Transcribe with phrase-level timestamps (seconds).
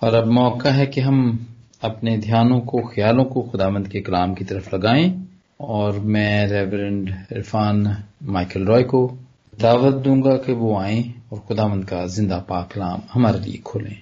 [0.00, 1.36] اور اب موقع ہے کہ ہم
[1.80, 5.24] اپنے دھیانوں کو خیالوں کو خدامند کے کلام کی طرف لگائیں۔
[5.56, 7.84] اور میں ریورنڈ عرفان
[8.20, 9.16] مائیکل رائے کو
[9.62, 13.94] دعوت دوں گا کہ وہ آئیں اور خدامند کا زندہ پاک کلام ہمارے لیے کھولیں۔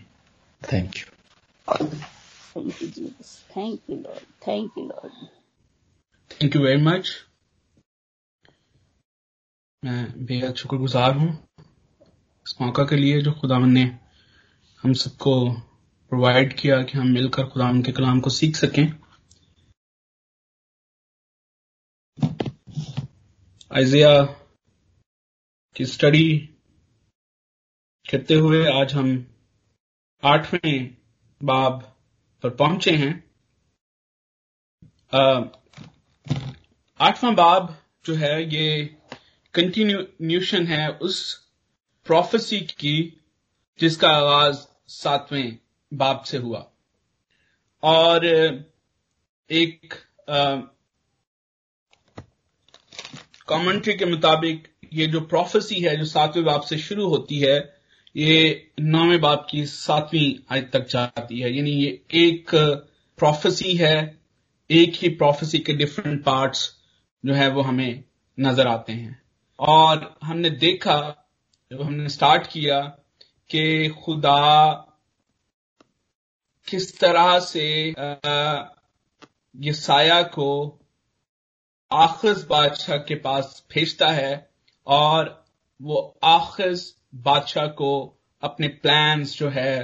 [0.60, 1.04] Thank you
[4.40, 7.10] thank you very much
[9.82, 11.28] میں بے حد شکر گزار ہوں۔
[12.44, 13.90] اس موقع کے لیے جو خدا نے
[14.84, 15.56] ہم سب کو
[16.10, 18.86] پرووائڈ کیا کہ ہم مل کر خدا کے کلام کو سیکھ سکیں۔
[23.68, 24.24] آئزیا
[25.74, 26.46] کی اسٹڈی
[28.10, 29.22] کرتے ہوئے آج ہم
[30.22, 30.88] آٹھویں
[31.44, 31.72] باب
[32.40, 33.14] پر پہنچے ہیں۔
[36.98, 37.70] آٹھواں باب
[38.02, 38.88] جو ہے یہ
[39.52, 41.36] کنٹینیوشن ہے اس
[42.04, 43.10] پروفیسی کی
[43.76, 45.50] جس کا آغاز ساتویں
[45.92, 46.64] باب سے ہوا۔
[47.80, 48.20] اور
[49.48, 49.94] ایک
[53.46, 57.60] کامنٹری کے مطابق یہ جو پروفیسی ہے، جو ساتویں باب سے شروع ہوتی ہے،
[58.14, 62.54] یہ نویں باب کی ساتویں آج تک جاتی ہے۔ یعنی یہ ایک
[63.16, 64.12] پروفیسی ہے،
[64.68, 66.70] ایک ہی پروفیسی کے ڈفرینٹ پارٹس
[67.22, 67.94] جو ہے وہ ہمیں
[68.38, 69.12] نظر آتے ہیں۔
[69.56, 71.14] اور ہم نے دیکھا،
[71.70, 72.82] جب ہم نے سٹارٹ کیا
[73.46, 74.87] کہ خدا
[76.68, 77.66] کس طرح سے
[79.54, 80.48] یہ سایہ کو
[81.90, 84.34] آخذ بادشاہ کے پاس بھیجتا ہے
[84.86, 85.26] اور
[85.80, 86.80] وہ آخذ
[87.22, 87.92] بادشاہ کو
[88.42, 89.76] اپنے پلانس جو ہے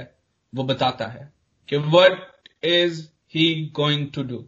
[0.53, 1.25] وہ بتاتا ہے
[1.69, 2.19] کہ what
[2.63, 3.01] is
[3.35, 4.41] he going to do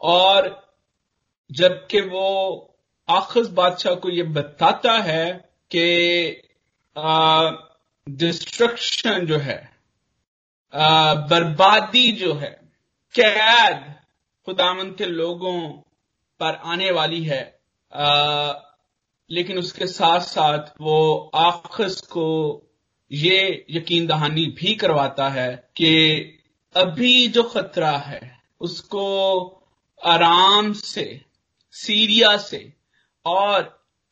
[0.00, 0.44] اور
[1.50, 2.28] جبکہ وہ
[3.08, 5.26] آخذ بادشاہ کو یہ بتاتا ہے
[5.70, 5.86] کہ
[8.06, 9.60] ڈسٹرکشن جو ہے
[11.28, 12.56] بربادی جو ہے،
[13.14, 13.76] قید
[14.46, 15.82] خدامن کے لوگوں
[16.38, 17.50] پر آنے والی ہے۔
[19.28, 22.60] لیکن اس کے ساتھ ساتھ وہ آخذ کو
[23.10, 26.24] یہ یقین دہانی بھی کرواتا ہے کہ
[26.74, 28.20] ابھی جو خطرہ ہے،
[28.60, 29.60] اس کو
[30.02, 31.18] آرام سے،
[31.72, 32.68] سیریا سے
[33.22, 33.62] اور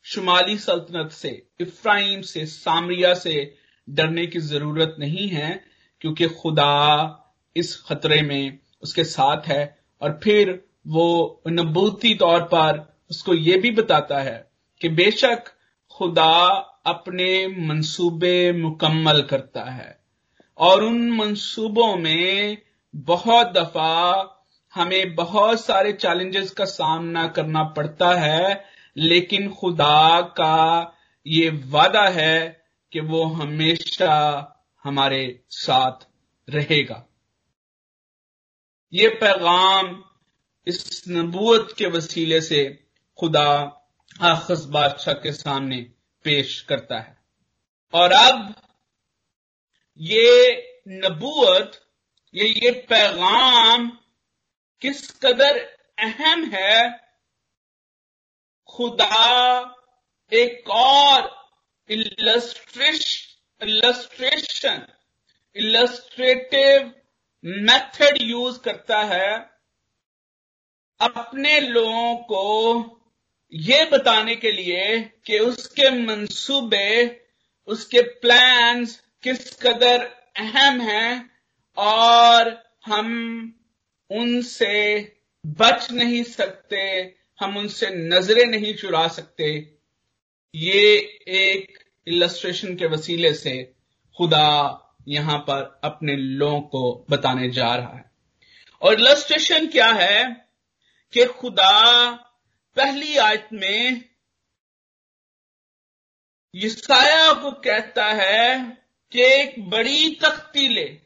[0.03, 3.55] شمالی سلطنت سے افراہیم سے، سامریا سے
[3.87, 5.70] ڈرنے کی ضرورت نہیں ہے۔
[6.01, 6.97] کیونکہ خدا
[7.55, 8.49] اس خطرے میں
[8.81, 9.63] اس کے ساتھ ہے
[9.97, 12.79] اور پھر وہ نبوتی طور پر
[13.09, 14.43] اس کو یہ بھی بتاتا ہے
[14.81, 15.49] کہ بے شک
[15.99, 16.47] خدا
[16.83, 19.91] اپنے منصوبے مکمل کرتا ہے
[20.59, 22.55] اور ان منصوبوں میں
[22.93, 24.23] بہت دفعہ
[24.77, 28.53] ہمیں بہت سارے چیلنجز کا سامنا کرنا پڑتا ہے،
[28.95, 30.83] لیکن خدا کا
[31.25, 32.51] یہ وعدہ ہے
[32.91, 34.13] کہ وہ ہمیشہ
[34.85, 36.05] ہمارے ساتھ
[36.49, 37.03] رہے گا۔
[38.91, 40.01] یہ پیغام
[40.65, 42.75] اس نبوت کے وسیلے سے
[43.21, 43.63] خدا
[44.19, 45.83] آخذ بادشاہ کے سامنے
[46.21, 47.13] پیش کرتا ہے۔
[47.91, 48.35] اور اب
[49.95, 50.43] یہ
[50.87, 51.75] نبوت،
[52.33, 53.89] یہ یہ پیغام
[54.79, 55.57] کس قدر
[55.97, 56.81] اہم ہے؟
[58.65, 59.57] خدا
[60.29, 61.21] ایک اور
[63.61, 64.79] السٹریشن
[65.55, 66.85] السٹریٹو
[67.43, 69.35] میتھڈ یوز کرتا ہے۔
[70.99, 72.43] اپنے لوگوں کو
[73.49, 74.87] یہ بتانے کے لیے
[75.23, 77.03] کہ اس کے منصوبے،
[77.65, 81.23] اس کے پلانز کس قدر اہم ہیں
[81.73, 82.45] اور
[82.87, 83.07] ہم
[84.09, 85.03] ان سے
[85.43, 87.01] بچ نہیں سکتے،
[87.41, 89.61] ہم ان سے نظریں نہیں چرا سکتے۔
[90.53, 93.71] یہ ایک السٹریشن کے وسیلے سے
[94.17, 94.47] خدا
[95.05, 98.09] یہاں پر اپنے لوگوں کو بتانے جا رہا ہے۔
[98.79, 100.23] اور السٹریشن کیا ہے
[101.13, 102.11] کہ خدا
[102.75, 103.89] پہلی آیت میں
[106.53, 108.47] یسایہ کو کہتا ہے
[109.09, 110.97] کہ ایک بڑی تختی لے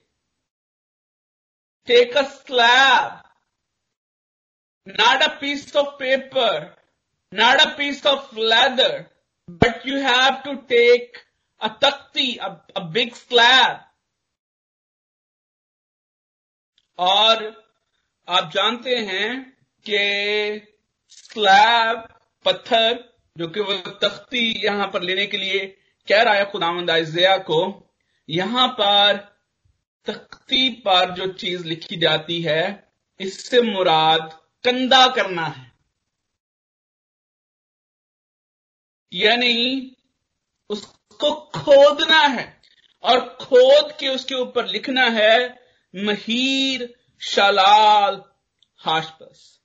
[1.88, 3.26] take a slab
[4.88, 6.70] not a piece of paper,
[7.32, 9.08] not a piece of leather,
[9.48, 11.18] but you have to take
[11.62, 13.82] a takti, a, a big slab.
[17.00, 17.38] اور
[18.28, 19.30] آپ جانتے ہیں
[19.86, 20.04] کہ
[21.12, 21.98] سلیب
[22.46, 22.94] پتھر
[23.36, 25.60] جو کہ وہ تختی یہاں پر لینے کے لیے
[26.08, 26.90] کہہ رہا ہے خدا مند
[27.46, 27.62] کو
[28.30, 29.18] یہاں پر
[30.08, 32.64] تختی پر جو چیز لکھی جاتی ہے
[33.20, 34.30] اس سے مراد
[34.64, 35.75] کندا کرنا ہے
[39.18, 39.90] یعنی
[40.70, 40.86] اس
[41.20, 42.52] کو کھودنا ہے
[43.04, 45.38] اور کھود کے اس کے اوپر لکھنا ہے
[45.94, 46.82] مہیر
[47.20, 48.16] شلال
[48.86, 49.60] ہاشپس۔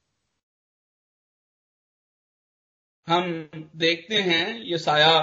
[3.09, 3.25] ہم
[3.73, 5.19] دیکھتے ہیں یہ سایہ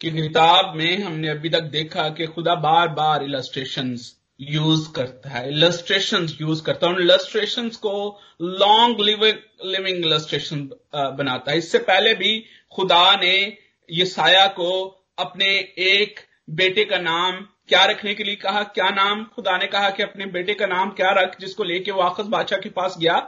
[0.00, 3.94] کی کتاب میں ہم نے ابھی تک دیکھا کہ خدا بار بار السٹریشن
[4.38, 11.72] یوز کرتا ہے السٹریشن یوز کرتا ہے۔ السٹریشن کو لانگ لیونگ السٹریشن بناتا ہے۔ اس
[11.72, 12.44] سے پہلے بھی
[12.76, 13.50] خدا نے
[13.88, 19.24] یہ سایہ کو اپنے ایک بیٹے کا نام کیا رکھنے کے لیے کہا؟ کیا نام؟
[19.36, 22.24] خدا نے کہا کہ اپنے بیٹے کا نام کیا رکھ جس کو لے کے واقف
[22.24, 23.20] بادشاہ کے پاس گیا۔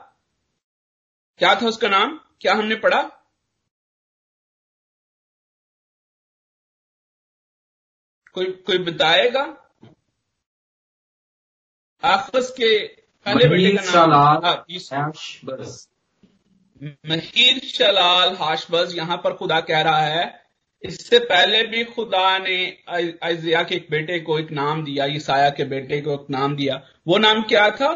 [1.37, 3.09] کیا تھا اس کا نام؟ کیا ہم نے پڑھا؟
[8.33, 9.44] کوئی کوئی بتائے گا؟
[12.03, 12.89] آفس کے
[13.23, 14.43] پہلے بیٹے کا نام
[16.83, 20.25] مہیر شلال ہاشبز یہاں پر خدا کہہ رہا ہے،
[20.85, 22.59] اس سے پہلے بھی خدا نے
[23.21, 26.77] ازیا کے ایک بیٹے کو ایک نام دیا عیسایا کے بیٹے کو ایک نام دیا۔
[27.07, 27.95] وہ نام کیا تھا؟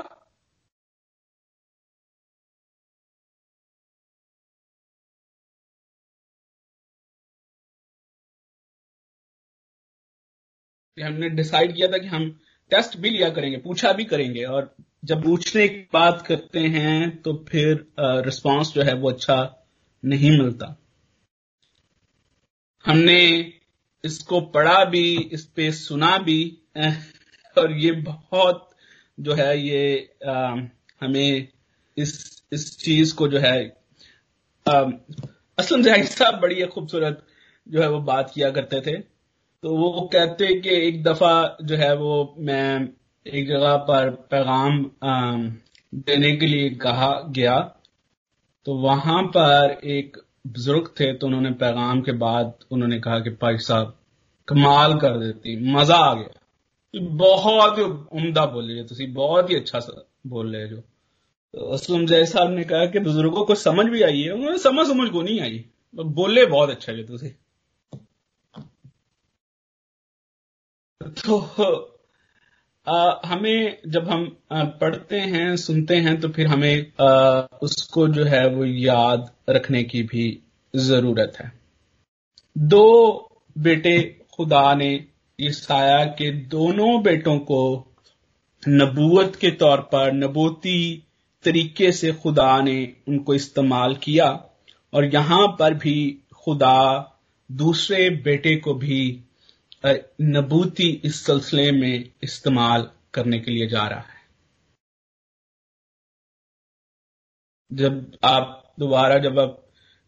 [10.99, 12.31] ہم نے ڈسائڈ کیا تھا کہ ہم
[12.71, 14.63] ٹیسٹ بھی لیا کریں گے، پوچھا بھی کریں گے اور
[15.03, 17.75] جب پوچھنے کی بات کرتے ہیں تو پھر
[18.27, 19.49] رسپانس جو ہے وہ اچھا
[20.03, 20.67] نہیں ملتا۔
[22.87, 23.51] ہم نے
[24.03, 26.57] اس کو پڑھا بھی، اس پہ سنا بھی،
[27.57, 28.75] اور یہ بہت
[29.19, 29.99] جو ہے یہ
[31.03, 31.47] ہمیں
[31.97, 33.69] اس اس چیز کو جو ہے
[35.59, 37.21] اسلم ظاہر صاحب بڑی خوبصورت
[37.67, 38.97] جو ہے وہ بات کیا کرتے تھے۔
[39.63, 42.79] تو وہ کہتے کہ ایک دفعہ جو ہے وہ میں
[43.25, 44.71] ایک جگہ پر پیغام
[45.91, 47.69] دینے کے لیے کہا گیا۔
[48.65, 53.19] تو وہاں پر ایک بزرگ تھے، تو انہوں نے پیغام کے بعد انہوں نے کہا
[53.19, 53.89] کہ بھائی صاحب،
[54.47, 56.33] کمال کر دیتی، مزہ آ گیا۔
[57.19, 57.83] بہت ہی
[58.13, 59.79] عمدہ بول رہے تھی بہت ہی اچھا
[60.25, 60.81] بول رہے جو
[61.73, 64.87] اسلم جی صاحب نے کہا کہ بزرگوں کو سمجھ بھی آئی ہے، انہوں نے سمجھ
[64.89, 65.63] سمجھ کو نہیں آئی۔
[65.95, 67.31] بولے بہت اچھا جو تھی
[71.25, 71.92] تو
[73.31, 74.25] ہمیں جب ہم
[74.79, 77.03] پڑھتے ہیں، سنتے ہیں، تو پھر ہمیں
[77.61, 80.39] اس کو جو ہے وہ یاد رکھنے کی بھی
[80.75, 81.47] ضرورت ہے۔
[82.55, 83.19] دو
[83.57, 83.99] بیٹے
[84.39, 84.99] خدا نے
[85.39, 87.85] عیسایا کے دونوں بیٹوں کو
[88.69, 90.97] نبوت کے طور پر نبوتی
[91.45, 94.27] طریقے سے خدا نے ان کو استعمال کیا
[94.93, 96.79] اور یہاں پر بھی خدا
[97.49, 99.23] دوسرے بیٹے کو بھی
[100.21, 104.23] نبوتی اس سلسلے میں استعمال کرنے کے لیے جا رہا ہے۔
[107.71, 107.93] جب
[108.23, 109.51] آپ دوبارہ جب آپ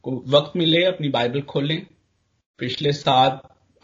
[0.01, 1.81] کو وقت ملے، اپنی بائبل کھولیں،
[2.57, 3.33] پچھلے سات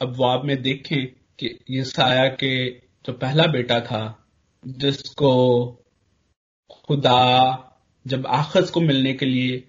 [0.00, 1.06] ابواب میں دیکھیں
[1.36, 4.12] کہ یہ سایہ کے جو پہلا بیٹا تھا،
[4.62, 5.32] جس کو
[6.68, 7.50] خدا
[8.04, 9.60] جب آخذ کو ملنے کے لیے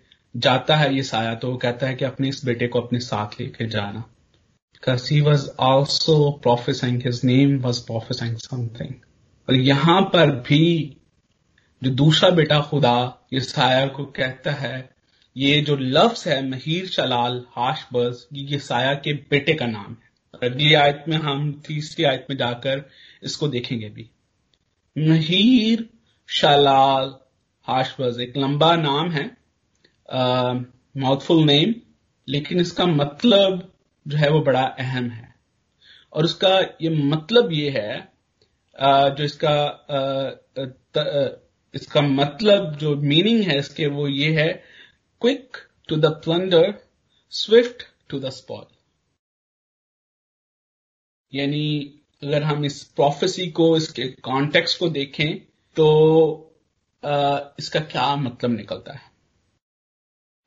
[0.42, 3.42] جاتا ہے، یہ سایہ تو وہ کہتا ہے کہ اپنے اس بیٹے کو اپنے ساتھ
[3.42, 4.02] لے کے جانا۔
[4.84, 8.94] Because he was also prophesying, his name was prophesying something.
[9.48, 10.66] اور یہاں پر بھی
[11.82, 12.96] جو دوسرا بیٹا خدا
[13.32, 14.82] یہ سایہ کو کہتا ہے
[15.36, 20.46] یہ جو لفظ ہے مہیر شلال ہاش بز یہ سایہ کے بیٹے کا نام ہے
[20.48, 22.80] اگلی آیت میں ہم تیسری آیت میں جا کر
[23.22, 24.04] اس کو دیکھیں گے بھی
[24.96, 25.82] مہیر
[26.30, 27.10] شلال
[27.68, 29.28] ہاش بز ایک لمبا نام ہے
[30.96, 31.72] ماؤتھ فل نیم
[32.28, 33.60] لیکن اس کا مطلب
[34.06, 35.26] جو ہے وہ بڑا اہم ہے۔
[36.10, 38.00] اور اس کا یہ مطلب یہ ہے
[39.18, 39.56] جو اس کا
[41.74, 44.54] اس کا مطلب جو میننگ ہے اس کے وہ یہ ہے
[45.22, 46.64] quick to the plunder
[47.30, 48.66] swift to the spoil
[51.32, 55.36] یعنی اگر ہم اس پروفیسی کو، اس کے کانٹیکس کو دیکھیں
[55.74, 55.88] تو
[57.58, 59.11] اس کا کیا مطلب نکلتا ہے؟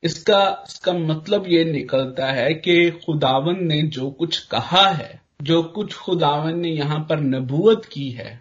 [0.05, 5.15] اس کا اس کا مطلب یہ نکلتا ہے کہ خداون نے جو کچھ کہا ہے،
[5.39, 8.35] جو کچھ خداون نے یہاں پر نبوت کی ہے،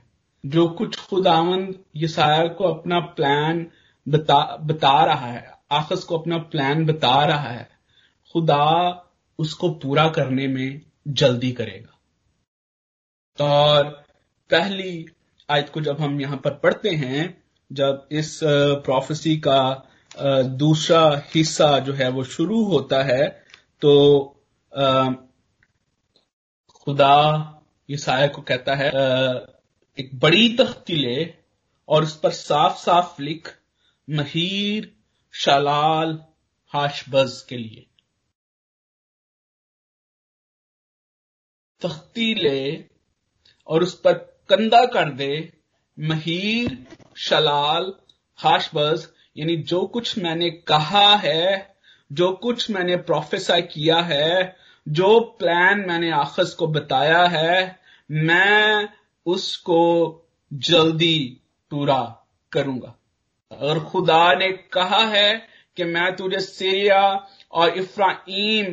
[0.45, 3.65] جو کچھ خداون یسایہ کو اپنا پلان
[4.07, 7.65] بتا بتا رہا ہے، آخذ کو اپنا پلان بتا رہا ہے،
[8.35, 8.65] خدا
[9.39, 10.71] اس کو پورا کرنے میں
[11.07, 11.93] جلدی کرے گا۔
[13.39, 13.85] اور
[14.51, 15.05] پہلی
[15.49, 17.29] آیت کو جب ہم یہاں پر پڑھتے ہیں،
[17.71, 18.41] جب اس
[18.85, 19.75] پروفیسی کا
[20.61, 23.23] دوسرا حصہ جو ہے وہ شروع ہوتا ہے
[23.79, 23.95] تو
[26.87, 27.17] خدا
[27.89, 28.91] یہ سایہ کو کہتا ہے
[29.99, 31.23] ایک بڑی تختی لے
[31.89, 33.49] اور اس پر صاف صاف لکھ
[34.09, 34.85] مہیر
[35.33, 36.17] شالال
[36.75, 37.83] ہاش بز کے لیے۔
[41.81, 42.71] تختی لے
[43.67, 44.19] اور اس پر
[44.49, 45.33] کندہ کر دے
[45.97, 46.71] مہیر
[47.17, 47.91] شلال
[48.39, 51.57] خاشبز یعنی جو کچھ میں نے کہا ہے،
[52.11, 54.35] جو کچھ میں نے پروفیسر کیا ہے،
[54.87, 57.73] جو پلان میں نے آخذ کو بتایا ہے،
[58.09, 58.75] میں
[59.27, 61.35] اس کو جلدی
[61.71, 62.05] پورا
[62.51, 62.93] کروں گا۔
[63.49, 65.33] اور خدا نے کہا ہے
[65.75, 67.03] کہ میں تجھے سیریا
[67.49, 68.65] اور افراہیم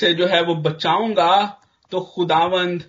[0.00, 1.50] سے جو ہے وہ بچاؤں گا،
[1.90, 2.82] تو خداوند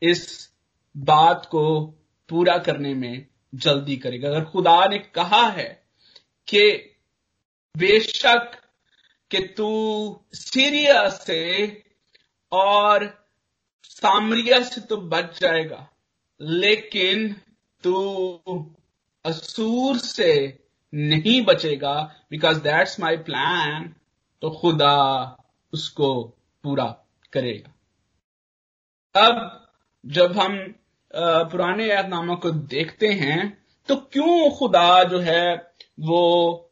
[0.00, 0.48] اس
[0.94, 1.90] بات کو
[2.28, 3.14] پورا کرنے میں
[3.52, 5.83] جلدی کرے گا۔ اگر خدا نے کہا ہے
[6.48, 6.66] کہ
[7.74, 8.56] بے شک
[9.30, 9.68] کہ تو
[10.32, 11.42] سیریا سے
[12.52, 13.00] اور
[13.90, 15.84] سامریا سے تو بچ جائے گا،
[16.40, 17.32] لیکن
[17.84, 17.96] تو
[19.24, 20.34] اسور سے
[20.92, 21.96] نہیں بچے گا
[22.30, 23.90] بیکاز دیٹس مائی پلان
[24.42, 24.96] تو خدا
[25.72, 26.10] اس کو
[26.64, 26.86] پورا
[27.32, 27.70] کرے گا۔
[29.14, 29.36] اب
[30.04, 30.56] جب ہم
[31.50, 33.42] پرانے یاد ناموں کو دیکھتے ہیں،
[33.88, 35.46] تو کیوں خدا جو ہے
[35.98, 36.22] وہ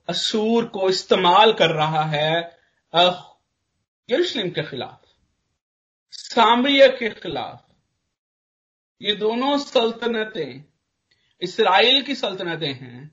[0.08, 2.32] اسور کو استعمال کر رہا ہے
[4.08, 5.00] یروشلم کے خلاف،
[6.12, 7.60] سامریہ کے خلاف۔
[9.00, 10.52] یہ دونوں سلطنتیں،
[11.42, 13.04] اسرائیل کی سلطنتیں ہیں،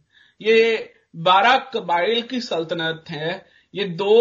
[0.41, 0.77] یہ
[1.23, 3.37] بارہ قبائل کی سلطنت ہے
[3.73, 4.17] یہ دو،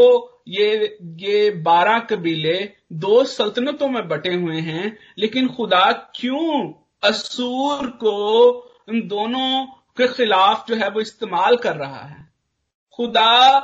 [0.47, 0.85] یہ
[1.19, 2.57] یہ بارہ قبیلے
[3.03, 8.17] دو سلطنتوں میں بٹے ہوئے ہیں، لیکن خدا کیوں اسور کو
[8.87, 9.67] ان دونوں
[9.99, 12.23] کے خلاف جو ہے وہ استعمال کر رہا ہے۔
[12.97, 13.59] خدا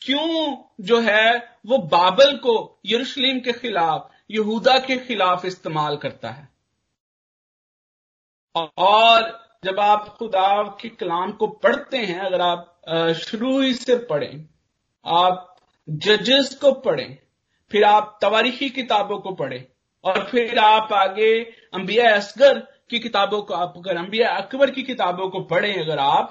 [0.00, 0.30] کیوں
[0.78, 1.30] جو ہے
[1.64, 6.44] وہ بابل کو یروشلم کے خلاف، یہودا کے خلاف استعمال کرتا ہے۔
[8.76, 9.22] اور
[9.62, 12.64] جب آپ خدا کے کلام کو پڑھتے ہیں، اگر آپ
[13.14, 14.32] شروع ہی سے پڑھیں،
[15.02, 15.36] آپ
[15.86, 17.14] ججز کو پڑھیں،
[17.68, 19.62] پھر آپ تواریخی کتابوں کو پڑھیں،
[20.04, 21.32] اور پھر آپ آگے
[21.72, 22.60] انبیاء اصغر
[22.92, 26.30] کی کتابوں کو آپ اگر انبیاء اکبر کی کتابوں کو پڑھیں، اگر آپ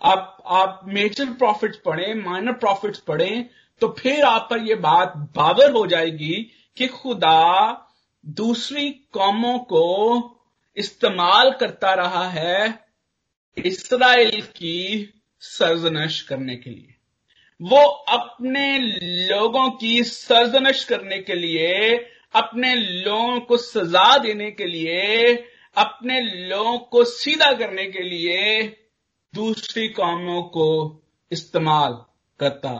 [0.00, 3.42] آپ آپ میجر پروفٹس پڑھیں مائنر پروفٹس پڑھیں،
[3.80, 6.42] تو پھر آپ پر یہ بات باور ہو جائے گی
[6.76, 7.72] کہ خدا
[8.24, 9.86] دوسری قوموں کو
[10.76, 12.64] استعمال کرتا رہا ہے
[13.56, 15.06] اسرائیل کی
[15.40, 16.90] سرزنش کرنے کے لیے۔
[17.60, 18.66] وہ اپنے
[19.28, 21.68] لوگوں کی سرزنش کرنے کے لیے،
[22.32, 25.02] اپنے لوگوں کو سزا دینے کے لیے
[25.72, 28.70] اپنے لوگوں کو سیدھا کرنے کے لیے
[29.36, 31.00] دوسری قوموں کو
[31.30, 31.92] استعمال
[32.36, 32.72] کرتا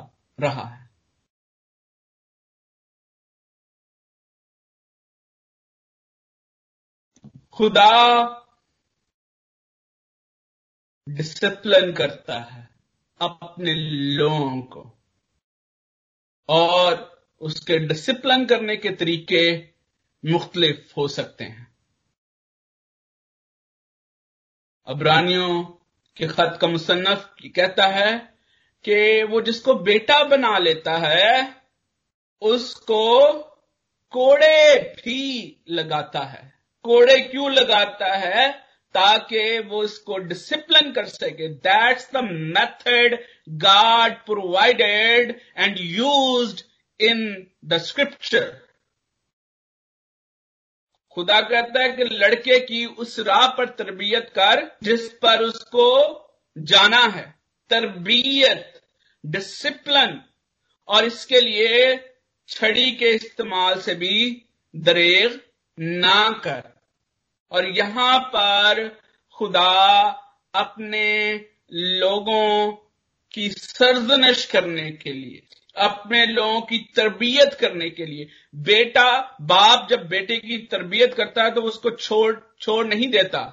[0.42, 0.82] رہا ہے۔
[7.50, 8.22] خدا
[11.06, 12.62] ڈسپلن کرتا ہے
[13.18, 13.74] اپنے
[14.16, 14.96] لوگوں کو۔
[16.46, 16.92] اور
[17.40, 19.70] اس کے ڈسپلن کرنے کے طریقے
[20.22, 21.71] مختلف ہو سکتے ہیں۔
[24.84, 25.62] ابرانیوں
[26.14, 28.10] کے خط کا مصنف کہتا ہے
[28.82, 31.40] کہ وہ جس کو بیٹا بنا لیتا ہے،
[32.40, 33.32] اس کو
[34.10, 36.48] کوڑے بھی لگاتا ہے۔
[36.82, 38.46] کوڑے کیوں لگاتا ہے؟
[38.92, 43.14] تاکہ وہ اس کو ڈسپلن کر سکے۔ That's the method
[43.62, 46.60] God provided and used
[46.98, 48.50] in the scripture
[51.14, 56.18] خدا کہتا ہے کہ لڑکے کی اس راہ پر تربیت کر جس پر اس کو
[56.66, 57.26] جانا ہے۔
[57.68, 58.76] تربیت
[59.24, 60.18] ڈسپلن
[60.84, 61.96] اور اس کے لیے
[62.46, 64.40] چھڑی کے استعمال سے بھی
[64.72, 65.28] دریغ
[65.78, 66.60] نہ کر۔
[67.48, 68.78] اور یہاں پر
[69.38, 70.12] خدا
[70.52, 71.38] اپنے
[71.68, 72.72] لوگوں
[73.28, 75.40] کی سرزنش کرنے کے لیے
[75.74, 81.50] اپنے لوگوں کی تربیت کرنے کے لیے۔ بیٹا، باپ جب بیٹے کی تربیت کرتا ہے
[81.50, 83.50] تو اس کو چھوڑ چھوڑ نہیں دیتا۔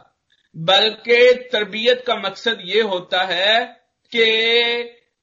[0.53, 3.57] بلکہ تربیت کا مقصد یہ ہوتا ہے
[4.11, 4.53] کہ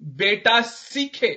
[0.00, 1.34] بیٹا سیکھے،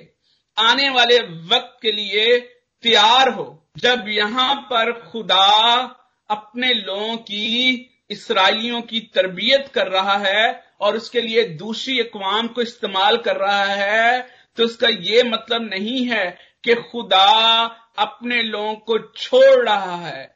[0.56, 1.18] آنے والے
[1.50, 2.40] وقت کے لیے
[2.82, 5.86] تیار ہو۔ جب یہاں پر خدا
[6.28, 12.48] اپنے لوگوں کی، اسرائیلیوں کی تربیت کر رہا ہے اور اس کے لیے دوسری اقوام
[12.48, 16.30] کو استعمال کر رہا ہے تو اس کا یہ مطلب نہیں ہے
[16.62, 20.26] کہ خدا اپنے لوگوں کو چھوڑ رہا ہے۔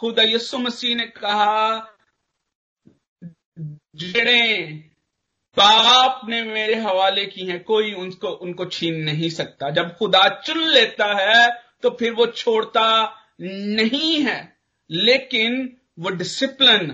[0.00, 1.80] خدا یسو مسیح نے کہا،
[3.92, 4.70] جڑے
[5.56, 9.84] باپ نے میرے حوالے کی ہیں، کوئی ان کو ان کو چھین نہیں سکتا۔ جب
[9.98, 11.46] خدا چن لیتا ہے
[11.82, 13.06] تو پھر وہ چھوڑتا
[13.38, 14.42] نہیں ہے،
[14.88, 16.92] لیکن وہ ڈسپلن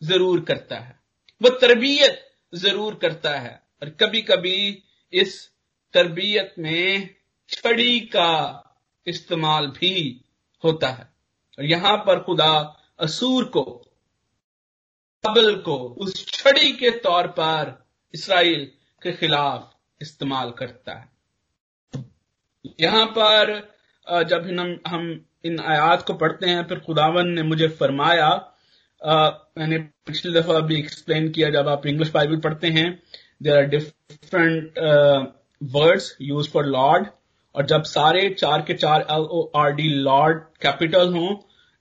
[0.00, 0.94] ضرور کرتا ہے۔
[1.40, 2.20] وہ تربیت
[2.52, 4.80] ضرور کرتا ہے۔ اور کبھی کبھی
[5.10, 5.51] اس
[5.92, 6.98] تربیت میں
[7.46, 8.60] چھڑی کا
[9.04, 10.18] استعمال بھی
[10.64, 11.02] ہوتا ہے۔
[11.56, 12.50] اور یہاں پر خدا
[12.98, 13.82] اسور کو
[15.24, 17.70] بابل کو اس چھڑی کے طور پر
[18.12, 18.70] اسرائیل
[19.02, 19.62] کے خلاف
[20.00, 21.06] استعمال کرتا ہے۔
[22.78, 23.50] یہاں پر
[24.28, 24.40] جب
[24.92, 28.30] ہم ان آیات کو پڑھتے ہیں، پھر خداون نے مجھے فرمایا
[29.56, 32.90] میں نے پچھلی دفعہ بھی ایکسپلین کیا جب آپ انگلش بائبل پڑھتے ہیں۔
[33.44, 34.78] There are different
[35.74, 37.06] words use for Lord
[37.54, 41.34] اور جب سارے چار کے چار L O R D Lord capital ہوں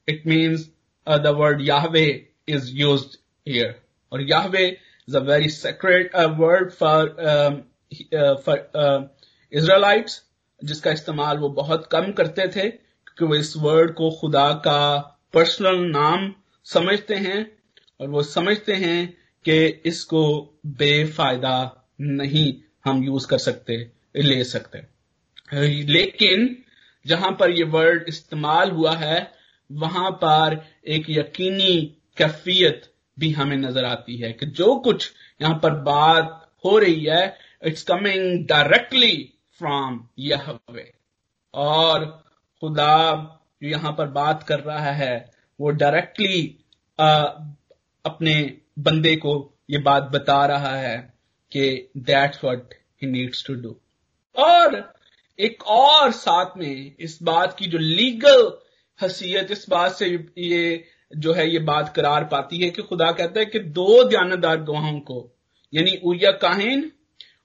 [0.08, 0.68] it means
[1.08, 2.06] the word Yahweh
[2.54, 3.16] is used
[3.48, 3.70] here
[4.12, 7.08] اور Yahweh is a very secret word for
[8.46, 8.58] for
[9.54, 10.20] Israelites
[10.62, 14.82] جس کا استعمال وہ بہت کم کرتے تھے، کیونکہ وہ اس ورڈ کو خدا کا
[15.34, 16.32] پرسنل نام
[16.66, 17.44] سمجھتے ہیں،
[18.00, 19.06] اور وہ سمجھتے ہیں
[19.46, 20.24] کہ اس کو
[20.78, 21.56] بے فائدہ
[22.00, 23.78] نہیں ہم یوز کر سکتے،
[24.16, 24.78] لے سکتے۔
[25.84, 26.54] لیکن
[27.08, 29.20] جہاں پر یہ ورڈ استعمال ہوا ہے،
[29.70, 32.86] وہاں پر ایک یقینی کیفیت
[33.18, 36.26] بھی ہمیں نظر آتی ہے کہ جو کچھ یہاں پر بات
[36.66, 37.30] ہو رہی ہے
[37.62, 39.28] اٹس کمنگ ڈائریکٹلی
[39.60, 40.36] فرام یہ
[41.52, 42.02] اور
[42.62, 43.14] خدا
[43.62, 45.20] جو یہاں پر بات کر رہا ہے،
[45.60, 46.54] وہ ڈائریکٹلی
[48.04, 48.48] اپنے
[48.78, 51.11] بندے کو یہ بات بتا رہا ہے۔
[51.52, 53.74] کہ that's what he needs to do.
[54.36, 54.72] اور
[55.38, 58.48] ایک اور ساتھ میں اس بات کی جو لیگل
[59.00, 60.06] حیثیت اس بات سے
[60.36, 60.78] یہ
[61.12, 65.00] جو ہے یہ بات قرار پاتی ہے کہ خدا کہتا ہے کہ دو دیانتدار گواہوں
[65.02, 65.30] کو
[65.72, 66.88] یعنی اویا کاہن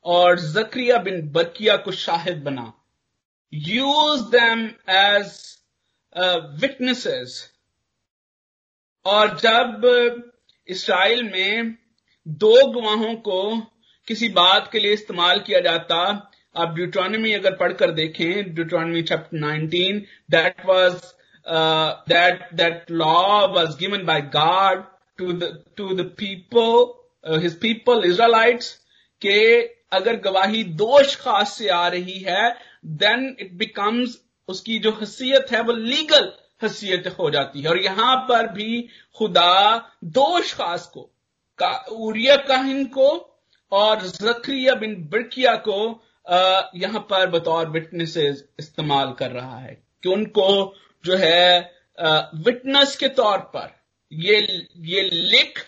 [0.06, 2.64] اور زکریہ بن برکیا کو شاہد بنا۔
[3.52, 5.32] یوز دیم ایز
[6.62, 7.42] وٹنسز
[9.04, 9.86] اور جب
[10.64, 11.62] اسرائیل میں
[12.26, 13.54] دو گواہوں کو
[14.06, 16.02] کسی بات کے لیے استعمال کیا جاتا؟
[16.54, 20.00] آپ ڈیوٹرانمی اگر پڑھ کر دیکھیں Deuteronomy chapter nineteen
[20.32, 20.94] that was
[22.10, 23.16] that that law
[23.54, 24.80] was given by God
[25.18, 26.72] to the people
[27.44, 28.74] his people Israelites
[29.22, 32.48] کہ اگر گواہی دوش خاص سے آ رہی ہے
[32.82, 34.16] دین اٹ بیکمز
[34.48, 36.28] اس کی جو حیثیت ہے، وہ لیگل
[36.62, 38.86] حیثیت ہو جاتی ہے۔ اور یہاں پر بھی
[39.18, 41.08] خدا دوش خاص کو
[41.58, 43.08] اوریا کاہن کو
[43.72, 45.78] اور زکریہ بن برکیا کو
[46.74, 48.16] یہاں پر بطور وٹنس
[48.58, 50.50] استعمال کر رہا ہے کہ ان کو
[51.04, 51.60] جو ہے
[52.46, 53.68] وٹنس کے طور پر
[54.12, 54.46] یہ
[54.86, 55.60] یہ لکھ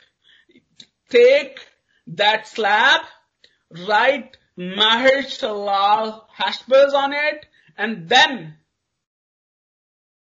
[1.12, 1.60] take
[2.08, 3.06] that slab
[3.70, 7.46] write Maher Shalal Hashbaz on it
[7.78, 8.56] and then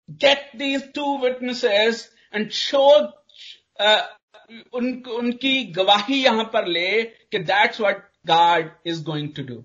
[0.10, 3.12] get these two witnesses and show
[3.80, 4.02] uh,
[4.50, 9.62] ان, ان کی گواہی یہاں پر لے کہ that's what God is going to do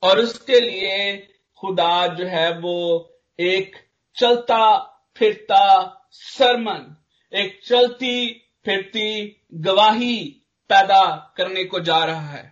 [0.00, 1.26] اور اس کے لیے
[1.62, 3.04] خدا جو ہے وہ
[3.38, 3.76] ایک
[4.14, 4.78] چلتا
[5.14, 6.82] پھرتا سرمن
[7.30, 9.30] ایک چلتی پھرتی
[9.66, 10.32] گواہی
[10.66, 12.50] پیدا کرنے کو جا رہا ہے۔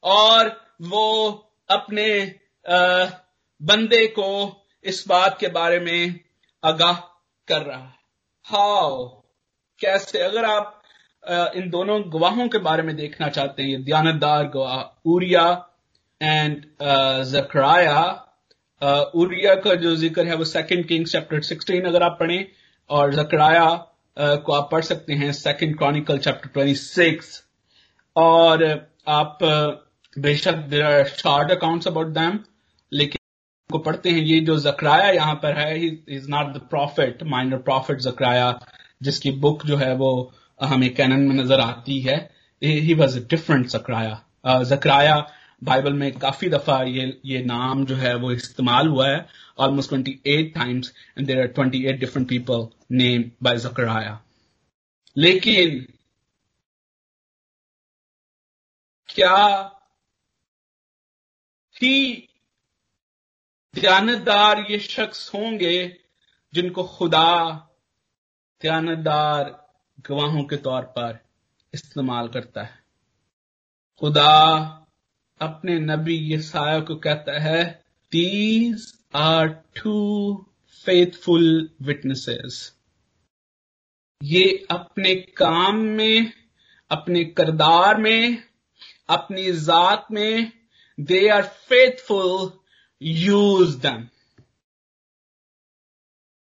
[0.00, 0.46] اور
[0.80, 1.38] وہ
[1.68, 2.32] اپنے
[3.60, 6.06] بندے کو اس بات کے بارے میں
[6.62, 7.00] آگاہ
[7.48, 7.96] کر رہا ہے۔
[8.52, 9.25] ہاؤ
[9.80, 10.74] کیسے اگر آپ
[11.54, 15.44] ان دونوں گواہوں کے بارے میں دیکھنا چاہتے ہیں یہ دیانتدار گواہ اوریا
[16.20, 16.64] اینڈ
[17.26, 17.98] زکرایا
[18.82, 22.42] اوریا کا جو ذکر ہے وہ سیکنڈ کنگ چیپٹر سکسٹین اگر آپ پڑھیں،
[22.90, 23.68] اور زکرایا
[24.44, 27.40] کو آپ پڑھ سکتے ہیں second Chronicle chapter twenty six
[28.16, 28.58] اور
[29.12, 29.42] آپ
[30.16, 30.74] بے شک
[31.16, 32.36] شارٹ اکاؤنٹس اباؤٹ دیم
[32.92, 33.24] لیکن
[33.70, 35.72] کو پڑھتے ہیں یہ جو زکرایا یہاں پر ہے
[36.16, 38.50] is not the prophet minor prophet Zechariah
[39.00, 40.30] جس کی بک جو ہے وہ
[40.60, 42.16] ہمیں کینن میں نظر آتی ہے
[42.62, 45.16] he was a different Zechariah Zechariah
[45.62, 49.18] Bible میں کافی دفعہ یہ یہ نام جو ہے وہ استعمال ہوا ہے
[49.58, 50.92] almost twenty eight times
[51.28, 54.16] there are twenty eight different people name by Zechariah
[55.16, 55.84] لیکن،
[59.08, 59.68] کیا
[61.82, 62.14] ہی
[63.74, 65.88] دیانتدار یہ شخص ہوں گے
[66.52, 67.26] جن کو خدا
[68.62, 69.46] دیانتدار
[70.10, 71.12] گواہوں کے طور پر
[71.72, 72.74] استعمال کرتا ہے۔
[74.00, 74.56] خدا
[75.40, 77.62] اپنے نبی یہ سایہ کو کہتا ہے
[78.12, 79.96] these are two
[81.16, 82.70] faithful witnesses
[84.20, 86.20] یہ اپنے کام میں،
[86.88, 88.36] اپنے کردار میں،
[89.08, 90.36] اپنی ذات میں
[90.98, 91.42] they are
[92.02, 92.46] faithful
[93.00, 94.02] use them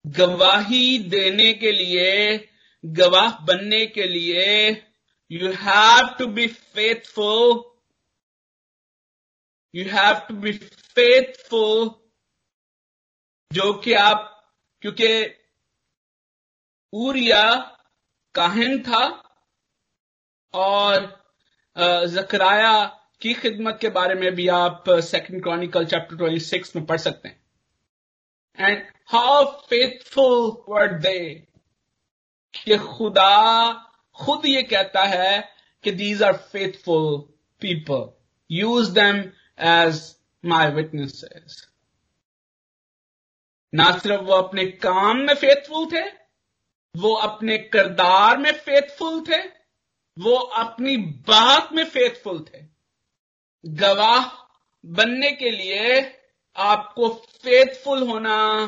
[0.05, 2.13] گواہی دینے کے لیے،
[2.85, 4.47] گواہ بننے کے لیے
[5.31, 6.47] you have to be
[7.09, 7.51] faithful
[9.75, 10.53] you have to be
[11.49, 11.89] faithful
[13.51, 14.29] جو کہ آپ،
[14.83, 15.25] کیونکہ
[16.93, 17.45] اوریا
[18.35, 19.05] کاہن تھا
[20.55, 20.97] اور
[22.07, 22.75] زکرایا
[23.19, 27.29] کی خدمت کے بارے میں بھی آپ second Chronicle chapter twenty six میں پڑھ سکتے
[27.29, 27.40] ہیں۔
[28.61, 28.79] And
[29.13, 31.23] how faithful they
[32.55, 33.73] کہ خدا
[34.13, 35.41] خود یہ کہتا ہے
[35.85, 36.33] کہ these are
[36.77, 37.11] faithful
[37.61, 38.09] people
[38.51, 39.21] use them
[39.57, 41.25] as my witness
[43.73, 46.03] نہ صرف وہ اپنے کام میں فیتھ فل تھے،
[46.95, 49.41] وہ اپنے کردار میں فیتھ فل تھے،
[50.17, 50.97] وہ اپنی
[51.27, 52.61] بات میں فیتھ فل تھے۔
[53.65, 54.29] گواہ
[54.85, 56.01] بننے کے لیے
[56.63, 58.67] آپ کو فیتھ فل ہونا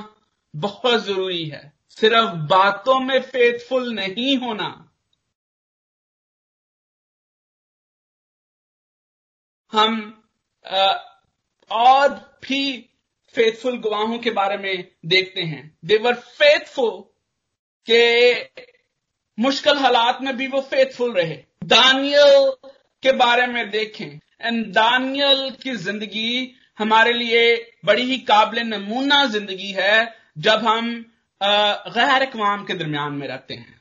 [0.62, 4.68] بہت ضروری ہے۔ صرف باتوں میں فیتھ فل نہیں ہونا۔
[9.74, 10.10] ہم
[11.68, 12.86] اور بھی
[13.34, 17.02] فیتھ فل گواہوں کے بارے میں دیکھتے ہیں۔ دیور فیتھ فل
[17.84, 18.34] کہ
[19.36, 22.50] مشکل حالات میں بھی وہ فیتھ فل رہے۔ دانیل
[23.00, 27.42] کے بارے میں دیکھیں۔ اینڈ دانیل کی زندگی ہمارے لیے
[27.84, 29.98] بڑی ہی قابل نمونہ زندگی ہے
[30.44, 30.90] جب ہم
[31.94, 33.76] غیر اقوام کے درمیان میں رہتے ہیں۔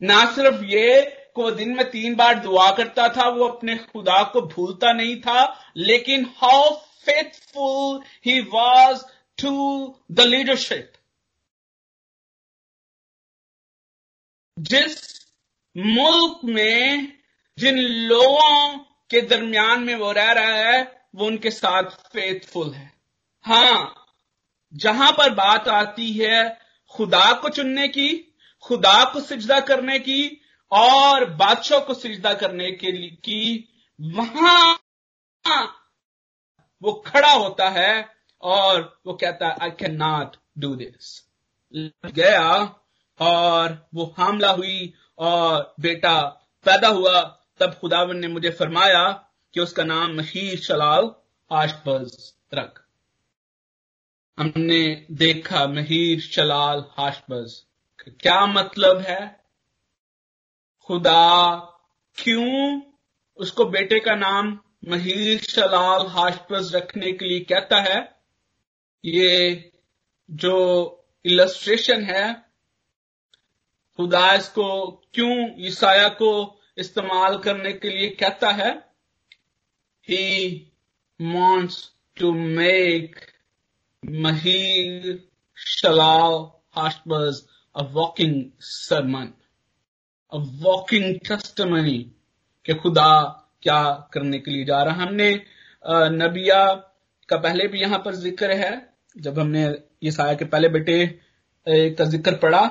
[0.00, 1.00] نہ صرف یہ
[1.34, 5.20] کہ وہ دن میں تین بار دعا کرتا تھا، وہ اپنے خدا کو بھولتا نہیں
[5.22, 5.44] تھا،
[5.86, 6.62] لیکن how
[7.52, 9.02] faithful he was
[9.38, 9.54] to
[10.16, 10.94] the leadership
[14.56, 14.94] جس
[15.76, 16.96] ملک میں،
[17.58, 20.82] جن لوگوں کے درمیان میں وہ رہ رہا ہے
[21.16, 22.86] وہ ان کے ساتھ فیتھ فل ہے۔
[23.44, 23.84] ہاں
[24.72, 26.38] جہاں پر بات آتی ہے
[26.94, 28.10] خدا کو چننے کی،
[28.64, 30.22] خدا کو سجدہ کرنے کی
[30.72, 33.62] اور بادشاہ کو سجدہ کرنے کے کی،
[34.00, 34.74] وہاں
[36.82, 37.92] وہ کھڑا ہوتا ہے
[38.42, 41.06] اور وہ کہتا ہے I can not do this
[42.16, 42.48] گیا
[43.20, 46.16] اور وہ حاملہ ہوئی اور بیٹا
[46.66, 47.22] پیدا ہوا،
[47.56, 49.04] تب خداون نے مجھے فرمایا
[49.56, 51.04] کہ اس کا نام مشیر شلال
[51.50, 52.80] ہاشپز رکھ۔
[54.38, 57.64] ہم نے دیکھا مہیر شلال ہاشپز
[58.18, 59.20] کیا مطلب ہے؟
[60.88, 61.56] خدا،
[62.16, 62.80] کیوں
[63.34, 67.98] اس کو بیٹے کا نام مہیر شلال ہاشپز رکھنے کے لیے کہتا ہے؟
[69.04, 69.54] یہ
[70.28, 70.56] جو
[71.24, 72.24] السٹریشن ہے،
[73.96, 78.85] خدا اس کو کیوں عیسایا کو استعمال کرنے کے لیے کہتا ہے؟
[80.08, 80.24] He
[81.20, 81.76] wants
[82.14, 83.16] to make
[84.02, 85.16] Maher
[85.56, 86.34] Shalal
[86.76, 87.34] Hashbaz
[87.74, 89.30] a walking sermon
[90.32, 92.04] a walking testimony
[92.64, 93.12] کہ خدا
[93.60, 95.30] کیا کرنے کے لیے جا رہا ہم نے
[96.10, 96.74] نبیا
[97.28, 98.70] کا پہلے بھی یہاں پر ذکر ہے۔
[99.14, 99.66] جب ہم نے
[100.00, 101.06] یہ سایہ کے پہلے بیٹے
[101.90, 102.62] کا ذکر پڑا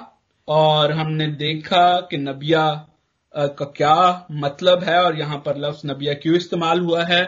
[0.47, 2.65] اور ہم نے دیکھا کہ نبیا
[3.57, 3.95] کا کیا
[4.41, 7.23] مطلب ہے اور یہاں پر لفظ نبیہ کیوں استعمال ہوا ہے؟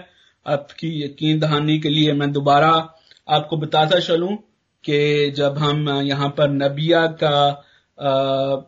[0.46, 2.72] آپ کی یقین دہانی کے لیے میں دوبارہ
[3.28, 4.36] آپ کو بتاتا چلوں
[4.84, 5.00] کہ
[5.36, 7.54] جب ہم یہاں پر نبیہ کا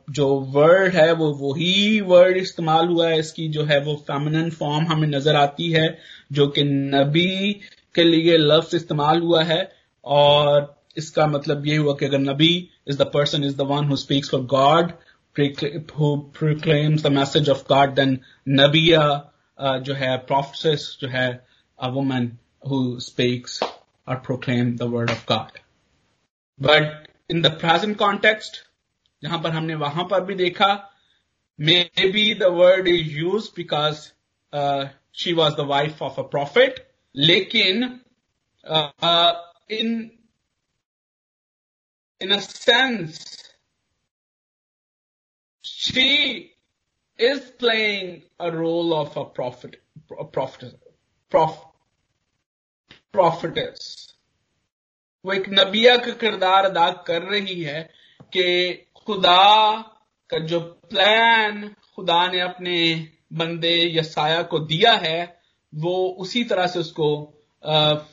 [0.08, 4.50] جو ورڈ ہے، وہ وہی ورڈ استعمال ہوا ہے، اس کی جو ہے وہ فیمنن
[4.50, 5.88] فارم ہمیں نظر آتی ہے،
[6.30, 7.54] جو کہ نبی
[7.96, 9.62] کے لیے لفظ استعمال ہوا ہے،
[10.06, 10.62] اور
[10.96, 12.54] اس کا مطلب یہ ہوا کہ اگر نبی
[12.88, 14.92] is the person is the one who speaks for God
[15.94, 20.98] who proclaims the message of God, then Nabiya uh, jo hai, prophetess
[21.78, 23.62] a woman who speaks
[24.08, 25.52] or proclaims the word of God.
[26.58, 28.64] But in the present context,
[29.24, 30.84] wahan par bhi dekha,
[31.58, 34.12] maybe the word is used because
[34.52, 36.88] uh, she was the wife of a prophet,
[38.64, 39.34] uh, uh,
[39.68, 40.12] in
[42.20, 43.49] in a sense
[45.90, 46.52] she
[47.20, 49.78] is playing a role of a prophet,
[50.18, 50.76] a prophet,
[51.32, 51.58] prof,
[53.12, 54.10] prophetess.
[55.26, 57.82] وہ ایک نبیہ کا کردار ادا کر رہی ہے
[58.32, 58.46] کہ
[58.94, 59.72] خدا
[60.30, 62.78] کا جو پلان خدا نے اپنے
[63.32, 65.26] بندے یا سایہ کو دیا ہے
[65.74, 67.10] وہ اسی طرح سے اس کو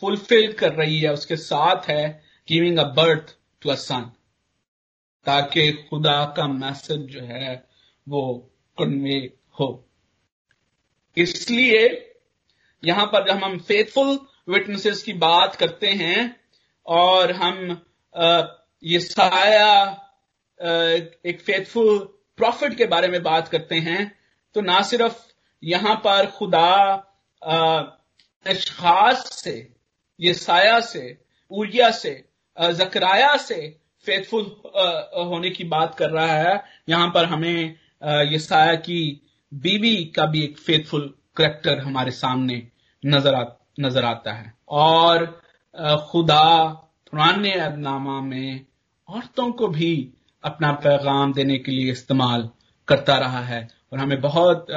[0.00, 2.04] فلفل کر رہی ہے اس کے ساتھ ہے
[2.48, 4.08] giving a birth to a son
[5.26, 7.54] تاکہ خدا کا میسج جو ہے
[8.06, 8.40] وہ
[8.78, 9.18] کنوے
[9.60, 9.68] ہو۔
[11.16, 11.88] اس لیے
[12.82, 14.16] یہاں پر جب ہم فیتھ فل
[14.46, 16.28] وٹنس کی بات کرتے ہیں
[16.86, 17.54] اور ہم
[18.82, 19.94] یہ سایہ
[21.22, 21.98] ایک فیتھ فل
[22.36, 24.04] پروفٹ کے بارے میں بات کرتے ہیں،
[24.54, 25.14] تو نہ صرف
[25.62, 26.74] یہاں پر خدا
[28.46, 29.56] اشخاص سے،
[30.18, 31.06] یہ سایہ سے
[31.50, 32.20] اوریا سے
[32.70, 33.70] زکرایا سے
[34.04, 34.44] فیتھ فل
[35.26, 36.54] ہونے کی بات کر رہا ہے۔
[36.86, 39.18] یہاں پر ہمیں یہ سایہ کی
[39.52, 42.60] بیوی کا بھی ایک فیتھ فل کریکٹر ہمارے سامنے
[43.04, 43.32] نظر
[43.78, 45.20] نظر آتا ہے۔ اور
[45.96, 46.74] خدا
[47.10, 48.58] پرانے نامہ میں
[49.06, 50.10] عورتوں کو بھی
[50.42, 52.42] اپنا پیغام دینے کے لیے استعمال
[52.84, 54.70] کرتا رہا ہے۔ اور ہمیں بہت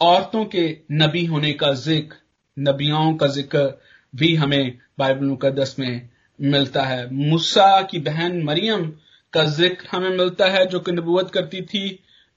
[0.00, 2.16] عورتوں کے نبی ہونے کا ذکر،
[2.60, 3.66] نبیوں کا ذکر
[4.12, 6.00] بھی ہمیں بائبل مقدس میں
[6.38, 8.90] ملتا ہے۔ مسا کی بہن مریم
[9.36, 11.86] کا ذکر ہمیں ملتا ہے جو کہ نبوت کرتی تھی۔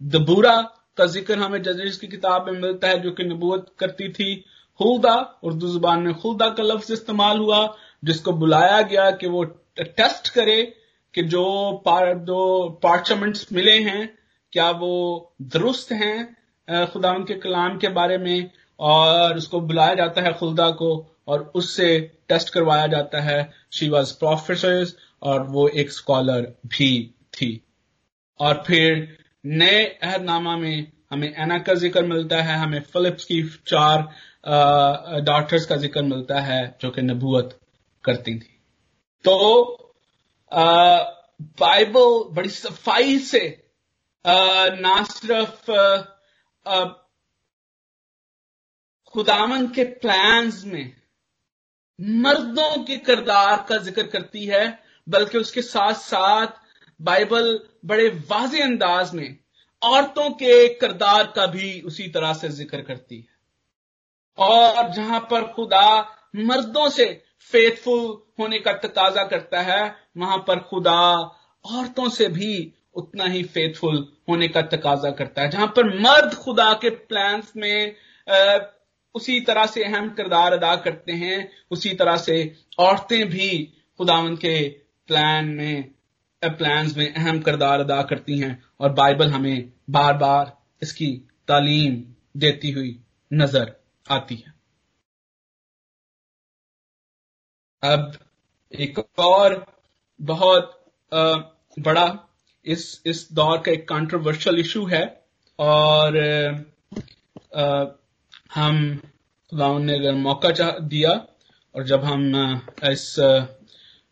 [0.01, 0.55] دبورا
[0.97, 4.31] کا ذکر ہمیں ججز کی کتاب میں ملتا ہے جو کہ نبوت کرتی تھی۔
[4.79, 7.65] خلدا اردو زبان میں خلدا کا لفظ استعمال ہوا،
[8.03, 9.43] جس کو بلایا گیا کہ وہ
[9.95, 10.63] ٹیسٹ کرے
[11.15, 11.45] کہ جو
[12.81, 14.05] پارچمنٹس ملے ہیں،
[14.53, 14.93] کیا وہ
[15.53, 16.17] درست ہیں
[16.93, 18.39] خدا ان کے کلام کے بارے میں،
[18.79, 20.91] اور اس کو بلایا جاتا ہے خلدا کو،
[21.25, 21.87] اور اس سے
[22.27, 24.83] ٹیسٹ کروایا جاتا ہے۔ شی واز پروفیسر
[25.19, 27.59] اور وہ ایک اسکالر بھی تھی۔
[28.39, 29.05] اور پھر
[29.43, 33.99] نئے عہد نامہ میں ہمیں اینا کا ذکر ملتا ہے، ہمیں فلپس کی چار
[35.19, 37.53] ڈاکٹرز کا ذکر ملتا ہے جو کہ نبوت
[38.03, 38.57] کرتی تھی۔
[39.23, 39.37] تو
[41.59, 43.55] بائبل بڑی صفائی سے
[44.79, 45.69] نہ صرف
[49.13, 50.87] خداون کے پلانز میں
[51.99, 56.59] مردوں کے کردار کا ذکر کرتی ہے بلکہ اس کے ساتھ ساتھ
[57.01, 59.29] بائبل بڑے واضح انداز میں
[59.81, 63.29] عورتوں کے کردار کا بھی اسی طرح سے ذکر کرتی ہے۔
[64.35, 66.01] اور جہاں پر خدا
[66.33, 67.17] مردوں سے
[67.51, 68.05] فیتھ فل
[68.39, 69.81] ہونے کا تقاضا کرتا ہے،
[70.15, 71.11] وہاں پر خدا
[71.69, 76.33] عورتوں سے بھی اتنا ہی فیتھ فل ہونے کا تقاضا کرتا ہے۔ جہاں پر مرد
[76.33, 77.91] خدا کے پلانس میں
[79.13, 81.37] اسی طرح سے اہم کردار ادا کرتے ہیں،
[81.69, 82.43] اسی طرح سے
[82.77, 83.65] عورتیں بھی
[83.99, 84.77] خداون کے
[85.09, 85.81] پلان میں
[86.41, 90.45] پلانز میں اہم کردار ادا کرتی ہیں اور بائبل ہمیں بار بار
[90.81, 91.09] اس کی
[91.45, 92.01] تعلیم
[92.33, 92.97] دیتی ہوئی
[93.31, 93.69] نظر
[94.09, 94.57] آتی ہے۔
[97.83, 97.99] اب
[98.71, 99.51] ایک اور
[100.19, 100.71] بہت
[101.77, 102.05] بڑا
[102.65, 105.03] اس اس دور کا ایک کانٹروورشل ایشو ہے
[105.59, 106.13] اور
[108.57, 108.75] ہم
[109.85, 110.47] نے اگر موقع
[110.91, 111.11] دیا
[111.75, 112.25] اور جب ہم
[112.81, 113.19] اس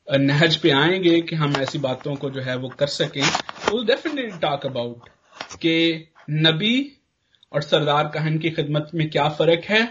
[0.08, 3.22] نہج پہ آئیں گے کہ ہم ایسی باتوں کو جو ہے وہ کر سکیں۔
[3.72, 5.10] ول ڈیفینیٹلی ٹاک اباؤٹ
[5.60, 6.90] کہ نبی
[7.50, 9.82] اور سردار کہن کی خدمت میں کیا فرق ہے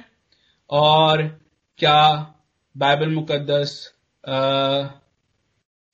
[0.66, 1.18] اور
[1.76, 2.24] کیا
[2.74, 3.88] بائبل مقدس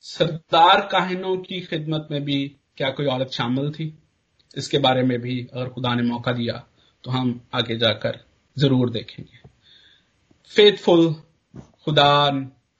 [0.01, 3.91] سردار کاہنوں کی خدمت میں بھی کیا کوئی عورت شامل تھی؟
[4.55, 6.55] اس کے بارے میں بھی اگر خدا نے موقع دیا
[7.01, 8.13] تو ہم آگے جا کر
[8.57, 9.49] ضرور دیکھیں گے۔
[10.49, 11.13] فیتھ فل
[11.85, 12.29] خدا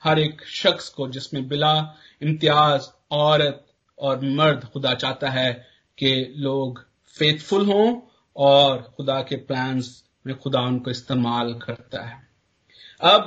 [0.05, 1.73] ہر ایک شخص کو جس میں بلا
[2.21, 3.61] امتیاز، عورت
[3.99, 5.53] اور مرد خدا چاہتا ہے
[5.99, 6.75] کہ لوگ
[7.15, 8.01] فیتھ فل ہوں
[8.37, 9.89] اور خدا کے پلانز
[10.25, 12.17] میں خدا ان کو استعمال کرتا ہے۔
[13.01, 13.23] اب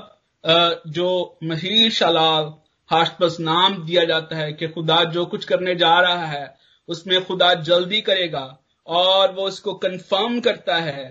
[0.85, 1.09] جو
[1.41, 2.45] مہیر شلال
[2.89, 6.45] ہاش بس نام دیا جاتا ہے کہ خدا جو کچھ کرنے جا رہا ہے،
[6.89, 8.45] اس میں خدا جلدی کرے گا
[8.87, 11.03] اور وہ اس کو کنفرم کرتا ہے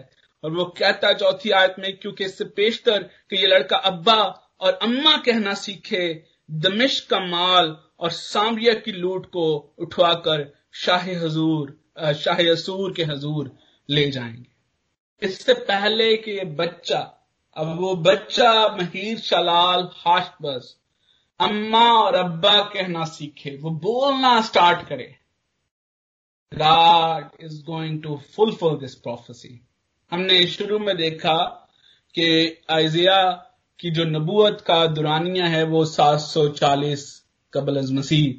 [0.42, 4.20] اور وہ کہتا چوتھی آیت میں، کیونکہ اس سے پیشتر کہ یہ لڑکا ابا
[4.64, 10.40] اور اما کہنا سیکھے دمش کا مال اور سامریہ کی لوٹ کو اٹھوا کر
[10.72, 11.68] شاہ حضور
[12.20, 13.46] شاہ اسور کے حضور
[13.88, 14.53] لے جائیں گے۔
[15.20, 17.12] اس سے پہلے کہ یہ بچہ،
[17.53, 18.50] اب وہ بچہ
[18.81, 20.74] مہیر شلال ہاش بس
[21.38, 25.09] اما اور ابا کہنا سیکھے، وہ بولنا سٹارٹ کرے۔
[26.53, 29.57] God is going to fulfil this prophecy
[30.12, 31.37] ہم نے شروع میں دیکھا
[32.14, 33.37] کہ آئزیا
[33.78, 38.32] کی جو نبوت کا دورانیہ ہے وہ سات سو چالیس قبل از مسیح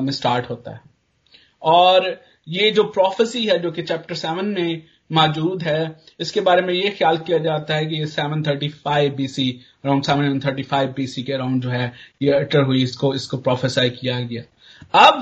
[0.00, 0.88] میں سٹارٹ ہوتا ہے۔
[1.58, 2.02] اور
[2.46, 4.76] یہ جو پروفیسی ہے جو کہ چیپٹر سیون میں
[5.10, 5.84] موجود ہے،
[6.18, 9.26] اس کے بارے میں یہ خیال کیا جاتا ہے کہ یہ seven thirty five B
[9.26, 12.96] C, around seven thirty five B C کے اراؤنڈ جو ہے یہ اٹر ہوئی، اس
[12.96, 14.42] کو اس کو پروفیسائی کیا گیا۔
[14.92, 15.14] اب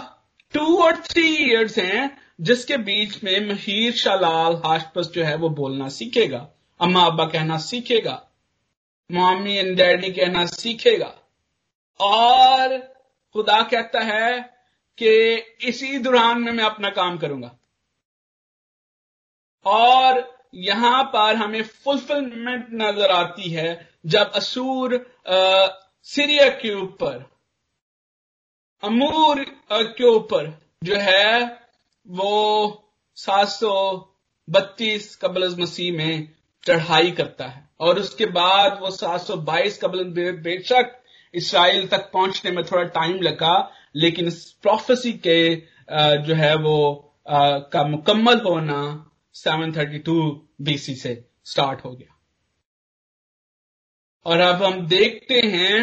[0.53, 5.49] ٹو اور تھری ایئرس ہیں جس کے بیچ میں مہیر شالال ہاشپس جو ہے وہ
[5.49, 6.47] بولنا سیکھے گا
[6.79, 8.26] اما ابا کہنا سیکھے گا۔
[9.11, 11.13] مامی اینڈ ڈیڈی کہنا سیکھے گا۔
[11.99, 12.69] اور
[13.35, 14.33] خدا کہتا ہے
[14.97, 17.51] کہ اسی دوران میں میں اپنا کام کروں گا۔
[19.63, 20.15] اور
[20.53, 24.91] یہاں پر ہمیں فلفلمنٹ نظر آتی ہے جب اسور
[26.03, 27.19] سیریا کے اوپر،
[28.83, 29.37] امور
[29.97, 30.47] کے اوپر
[30.83, 31.33] جو ہے
[32.05, 32.73] وہ
[33.17, 34.05] سات سو
[34.47, 36.36] بتیس قبل مسیح میں
[36.67, 40.05] چڑھائی کرتا ہے۔ اور اس کے بعد وہ سات سو بائیس قبل
[40.43, 40.95] بے شک
[41.33, 43.55] اسرائیل تک پہنچنے میں تھوڑا ٹائم لگا،
[43.95, 45.39] لیکن اس پروفیسی کے
[46.27, 46.79] جو ہے وہ
[47.73, 48.81] کا مکمل ہونا
[49.35, 50.19] seven thirty two
[50.59, 52.13] B C سے سٹارٹ ہو گیا۔
[54.27, 55.79] اور اب ہم دیکھتے ہیں،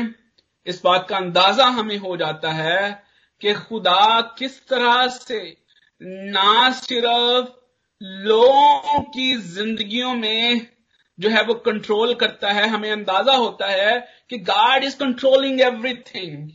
[0.66, 2.92] اس بات کا اندازہ ہمیں ہو جاتا ہے
[3.42, 5.40] کہ خدا کس طرح سے
[6.32, 7.50] نہ صرف
[8.02, 10.54] لوگوں کی زندگیوں میں
[11.24, 13.94] جو ہے وہ کنٹرول کرتا ہے، ہمیں اندازہ ہوتا ہے
[14.28, 15.62] کہ God is controlling
[16.04, 16.48] everything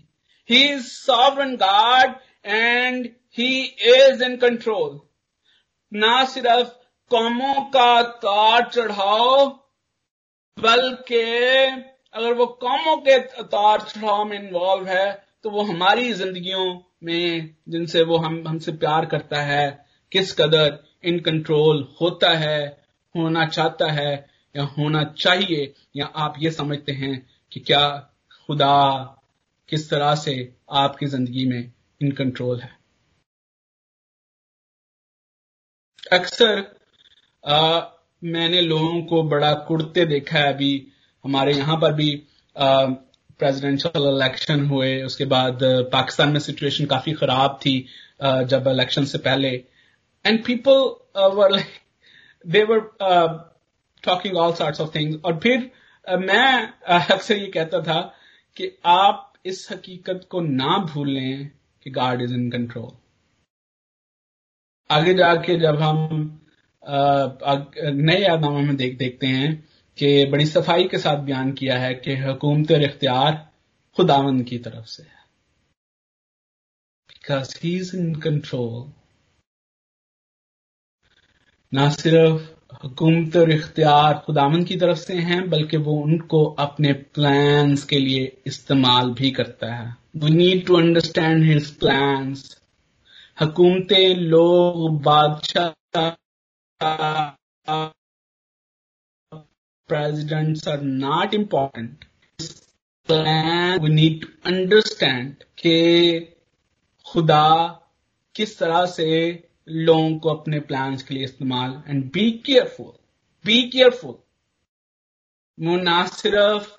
[0.49, 2.13] he is sovereign God
[2.49, 3.07] and
[3.39, 3.53] he
[3.93, 4.97] is in control
[5.93, 6.67] نہ صرف
[7.11, 9.37] قوموں کا تار چڑھاؤ،
[10.57, 11.69] بلکہ
[12.13, 13.19] اگر وہ قوموں کے
[13.51, 15.07] تار چڑھاؤ میں انوالو ہے،
[15.43, 16.67] تو وہ ہماری زندگیوں
[17.03, 17.27] میں
[17.67, 19.67] جن سے وہ ہم ہم سے پیار کرتا ہے،
[20.13, 20.69] کس قدر
[21.03, 22.61] ان کنٹرول ہوتا ہے،
[23.15, 24.15] ہونا چاہتا ہے۔
[24.55, 27.15] یا ہونا چاہیے یا آپ یہ سمجھتے ہیں
[27.51, 29.05] کہ کیا خدا
[29.67, 30.35] کس طرح سے
[30.67, 31.63] آپ کی زندگی میں
[32.01, 32.79] ان کنٹرول ہے؟
[36.11, 36.61] اکثر
[37.43, 37.79] آ,
[38.23, 40.91] میں نے لوگوں کو بڑا کڑتے دیکھا ہے ابھی
[41.25, 42.25] ہمارے یہاں پر بھی
[43.39, 47.87] پریزیڈینشل الیکشن ہوئے اس کے بعد پاکستان میں سچویشن کافی خراب تھی
[48.49, 49.51] جب الیکشن سے پہلے۔
[50.25, 51.59] And people
[52.53, 52.79] they were
[54.03, 55.67] talking all sorts of thing اور پھر
[56.07, 56.47] میں
[56.83, 58.01] اکثر یہ کہتا تھا
[58.57, 61.49] کہ آپ اس حقیقت کو نہ بھولیں
[61.81, 62.95] کہ گاڈ از ان کنٹرول
[64.91, 65.97] آگے جا کے جب ہم
[68.05, 69.51] نئے یادناموں میں دیکھ، دیکھتے ہیں
[69.99, 73.33] کہ بڑی صفائی کے ساتھ بیان کیا ہے کہ حکومت اور اختیار
[73.99, 75.17] خداون کی طرف سے ہے.
[77.09, 78.91] Because he is in control
[81.73, 86.93] نہ صرف حکومت اور اختیار خداون کی طرف سے ہیں، بلکہ وہ ان کو اپنے
[86.93, 92.45] پلانس کے لیے استعمال بھی کرتا ہے we need to understand his plans
[93.41, 95.73] حکومتیں، لوگ، بادشاہ،
[99.89, 102.05] presidents are not important.
[103.09, 105.79] Plan we need to understand کہ
[107.07, 107.67] خدا
[108.35, 109.09] کس طرح سے
[109.69, 112.91] لوگوں کو اپنے پلانس کے لیے استعمال and be careful
[113.45, 114.11] be careful
[115.59, 116.73] وہ نہ صرف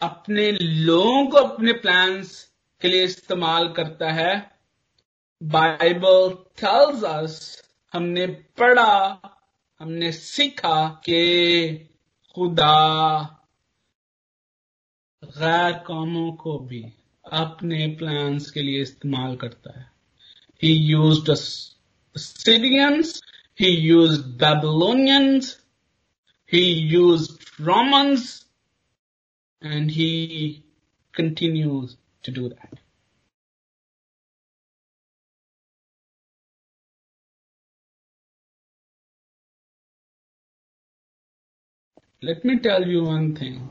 [0.00, 2.44] اپنے لوگوں کو اپنے پلانس
[2.80, 4.58] کے لیے استعمال کرتا ہے
[5.40, 7.56] بائبل tells us
[7.94, 8.26] ہم نے
[8.56, 9.14] پڑھا،
[9.80, 11.20] ہم نے سیکھا کہ
[12.34, 13.18] خدا
[15.22, 16.82] غیر قوموں کو بھی
[17.22, 19.97] اپنے پلانس کے لیے استعمال کرتا ہے۔
[20.58, 21.30] He used
[22.16, 23.20] Syrians.
[23.54, 25.56] He used Babylonians.
[26.46, 28.44] He used Romans.
[29.62, 30.64] And he
[31.12, 32.78] continues to do that.
[42.20, 43.70] Let me tell you one thing.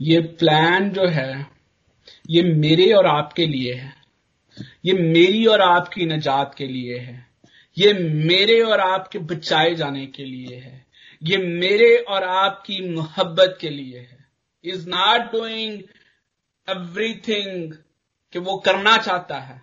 [0.00, 1.32] یہ پلان جو ہے،
[2.28, 4.00] یہ میرے اور آپ کے لیے ہے۔
[4.82, 7.20] یہ میری اور آپ کی نجات کے لیے ہے۔
[7.76, 10.78] یہ میرے اور آپ کے بچائے جانے کے لیے ہے۔
[11.20, 14.16] یہ میرے اور آپ کی محبت کے لیے ہے۔
[14.70, 15.82] Is not doing
[16.66, 17.72] every thing
[18.30, 19.58] کہ وہ کرنا چاہتا ہے۔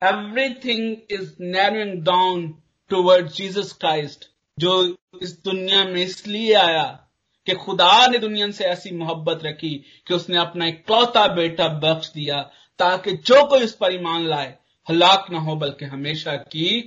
[0.54, 2.52] Everything is narrowing down
[2.88, 4.24] toward Jesus Christ
[4.56, 6.96] جو اس دنیا میں اس لیے آیا
[7.46, 10.92] کہ خدا نے دنیا سے ایسی محبت رکھی کہ اس نے اپنا ایک
[11.36, 12.42] بیٹا بخش دیا
[12.76, 14.52] تاکہ جو کوئی اس پر ایمان لائے،
[14.90, 16.82] ہلاک نہ ہو بلکہ ہمیشہ کی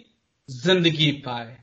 [0.48, 1.56] زندگی پائے۔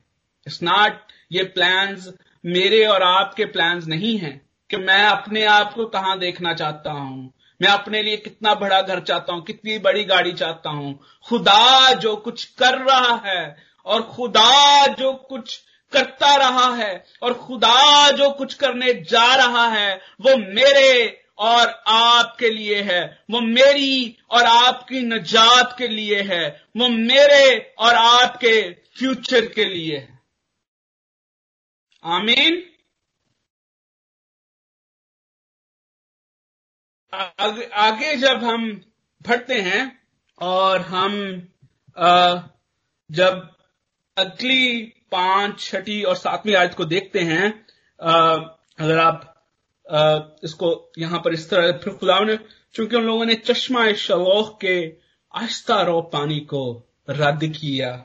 [0.46, 2.08] اٹس ناٹ یہ پلانز
[2.44, 6.92] میرے اور آپ کے پلانز نہیں ہیں کہ میں اپنے آپ کو کہاں دیکھنا چاہتا
[6.92, 7.28] ہوں۔
[7.60, 10.94] میں اپنے لیے کتنا بڑا گھر چاہتا ہوں، کتنی بڑی گاڑی چاہتا ہوں۔
[11.30, 13.44] خدا جو کچھ کر رہا ہے
[13.84, 19.98] اور خدا جو کچھ کرتا رہا ہے اور خدا جو کچھ کرنے جا رہا ہے
[20.18, 21.02] وہ میرے
[21.36, 26.88] اور آپ کے لیے ہے، وہ میری اور آپ کی نجات کے لیے ہے، وہ
[26.88, 27.44] میرے
[27.76, 28.56] اور آپ کے
[28.98, 30.14] فیوچر کے لیے ہے۔
[32.02, 32.60] آمین۔
[37.72, 38.62] آگے جب ہم
[39.20, 39.84] بڑھتے ہیں
[40.34, 41.12] اور ہم
[43.08, 43.34] جب
[44.16, 47.50] اگلی پانچ، چھٹی اور ساتویں آیت کو دیکھتے ہیں۔
[48.78, 49.20] اگر آپ
[50.42, 52.36] اس کو یہاں پر اس طرح پھر خدا نے
[52.72, 54.92] چونکہ ان لوگوں نے چشمہ شلوخ کے
[55.30, 58.02] آہستہ رو پانی کو رد کیا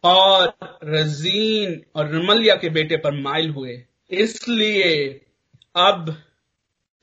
[0.00, 0.48] اور
[0.84, 5.18] رزین اور رملیا کے بیٹے پر مائل ہوئے۔ اس لیے
[5.74, 6.08] اب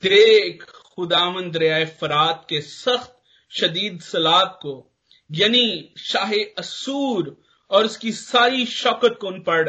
[0.03, 3.11] دیکھ خداون دریائے فرات کے سخت
[3.49, 4.87] شدید سلاد کو
[5.29, 5.65] یعنی
[5.97, 7.25] شاہ اسور
[7.71, 9.65] اور اس کی ساری شوکت کو ان پر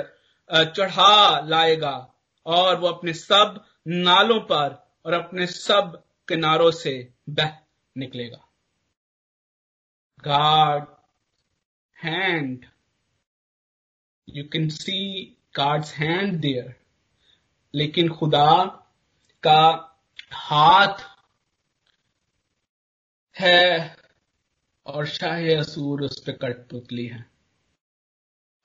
[0.75, 2.07] چڑھا لائے گا۔
[2.43, 3.47] اور وہ اپنے سب
[3.87, 5.83] نالوں پر اور اپنے سب
[6.27, 7.49] کناروں سے بہ
[7.97, 8.37] نکلے گا۔
[10.25, 10.83] God
[12.05, 12.65] hand,
[14.27, 16.69] you can see God's hand there.
[17.73, 18.65] لیکن خدا
[19.41, 19.87] کا
[20.51, 21.03] ہاتھ
[23.41, 23.95] ہے
[24.83, 27.32] اور شاہ اسور اس پہ کٹ پتلی ہے۔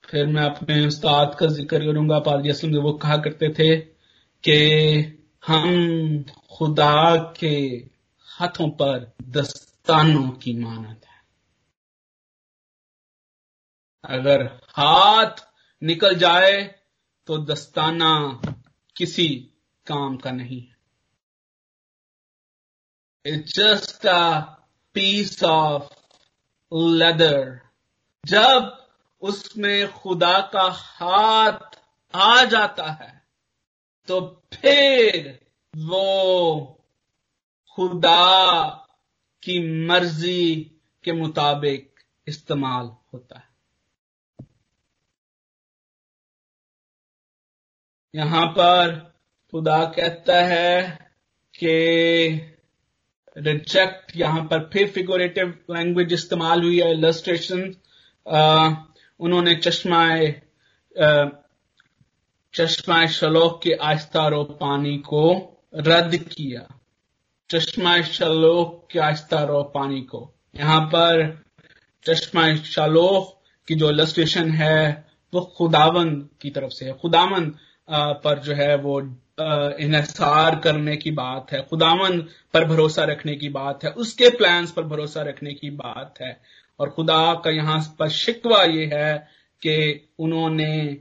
[0.08, 3.92] پھر میں اپنے استاد کا ذکر کروں گا پادری اسلم جو وہ کہا کرتے تھے
[4.42, 4.58] کہ
[5.48, 5.68] ہم
[6.48, 7.56] خدا کے
[8.40, 11.16] ہاتھوں پر دستانوں کی مانت ہے
[14.02, 14.46] اگر
[14.78, 15.40] ہاتھ
[15.82, 16.56] نکل جائے
[17.26, 18.12] تو دستانہ
[18.94, 19.28] کسی
[19.86, 20.76] کام کا نہیں ہے۔
[23.40, 24.06] جسٹ
[24.92, 25.92] پیس آف
[26.72, 27.54] لیدر
[28.24, 28.62] جب
[29.20, 30.68] اس میں خدا کا
[31.00, 31.76] ہاتھ
[32.12, 33.18] آ جاتا ہے،
[34.06, 35.32] تو پھر
[35.74, 36.66] وہ
[37.76, 38.68] خدا
[39.40, 40.64] کی مرضی
[41.02, 43.48] کے مطابق استعمال ہوتا ہے۔
[48.12, 48.94] یہاں پر
[49.52, 50.96] خدا کہتا ہے
[51.52, 51.74] کہ
[53.36, 57.70] ریجیکٹ، یہاں پر پھر فیگوریٹو لینگویج استعمال ہوئی ہے السٹریشن
[59.18, 60.14] انہوں نے چشمہ
[62.52, 66.60] چشمہ شلوک کے آہستہ رو پانی کو رد کیا۔
[67.48, 71.30] چشمہ شلوک کے آہستہ رو پانی کو۔ یہاں پر
[72.02, 73.34] چشمہ شلوخ
[73.66, 74.94] کی جو السٹریشن ہے،
[75.32, 77.52] وہ خداون کی طرف سے ہے۔ خداون
[78.22, 79.00] پر جو ہے وہ
[79.78, 84.74] انحصار کرنے کی بات ہے۔ خداون پر بھروسہ رکھنے کی بات ہے۔ اس کے پلانس
[84.74, 89.18] پر بھروسہ رکھنے کی بات ہے۔ اور خدا کا یہاں پر شکوہ یہ ہے
[89.60, 90.96] کہ انہوں نے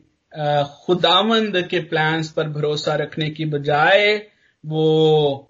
[0.88, 4.19] خداوند کے پلانس پر بھروسہ رکھنے کی بجائے
[4.63, 5.41] وہ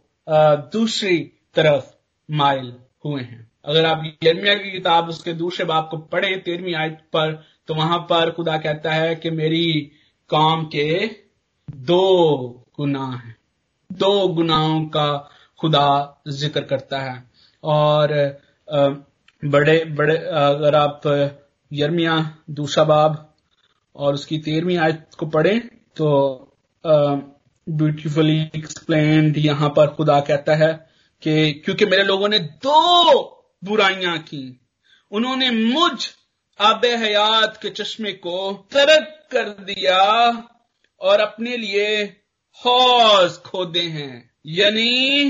[0.73, 1.86] دوسری طرف
[2.30, 2.71] مائل
[3.05, 7.11] ہوئے ہیں۔ اگر آپ یرمیا کی کتاب اس کے دوسرے باپ کو پڑھیں، تیرہویں آیت
[7.11, 9.89] پر، تو وہاں پر خدا کہتا ہے کہ میری
[10.28, 10.99] کام کے
[11.67, 12.07] دو
[12.80, 13.34] گناہ ہیں۔
[13.89, 15.17] دو گناہوں کا
[15.61, 17.19] خدا ذکر کرتا ہے۔
[17.59, 18.09] اور
[19.43, 21.05] بڑے بڑے، اگر آپ
[21.71, 22.15] یرمیا،
[22.47, 23.11] دوسرا باب
[23.95, 25.59] اور اس کی تیرہویں آیت کو پڑھیں
[25.93, 26.09] تو
[27.67, 30.71] بیوٹیفلی ایکسپلینڈ یہاں پر خدا کہتا ہے
[31.23, 32.81] کہ کیونکہ میرے لوگوں نے دو
[33.61, 34.45] برائیاں کی،
[35.11, 36.07] انہوں نے مجھ
[36.59, 38.38] آب حیات کے چشمے کو
[38.69, 39.97] ترک کر دیا
[41.01, 41.88] اور اپنے لیے
[42.61, 45.29] حوض کھودے ہیں یعنی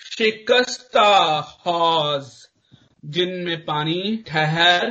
[0.00, 2.32] شکستہ حوض۔
[3.04, 4.82] جن میں پانی ٹھہر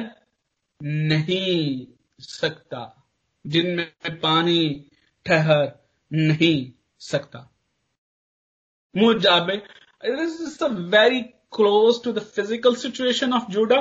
[0.82, 2.86] نہیں سکتا،
[3.45, 4.84] جن میں پانی
[5.24, 5.66] ٹھہر
[6.11, 7.39] نہیں سکتا۔
[8.95, 9.30] مجھے
[10.91, 13.80] very close to the physical situation of Judah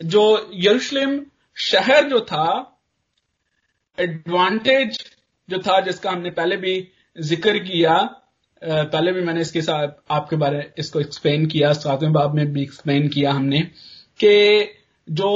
[0.00, 1.22] جو یروشلم
[1.56, 2.46] شہر جو تھا
[3.98, 4.88] ایڈوانٹیج
[5.48, 7.96] جو تھا، جس کا ہم نے پہلے بھی ذکر کیا
[8.62, 12.10] پہلے بھی میں نے اس کے ساتھ آپ کے بارے اس کو ایکسپلین کیا، ساتویں
[12.10, 13.60] باب میں بھی ایکسپلین کیا ہم نے
[14.20, 14.64] کہ
[15.08, 15.32] جو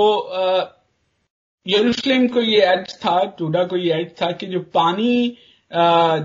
[1.67, 5.29] یروشلم کو یہ ایج تھا، ٹوڈا کو یہ ایج تھا کہ جو پانی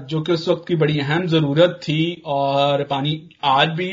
[0.07, 3.91] جو کہ اس وقت کی بڑی اہم ضرورت تھی اور پانی آج بھی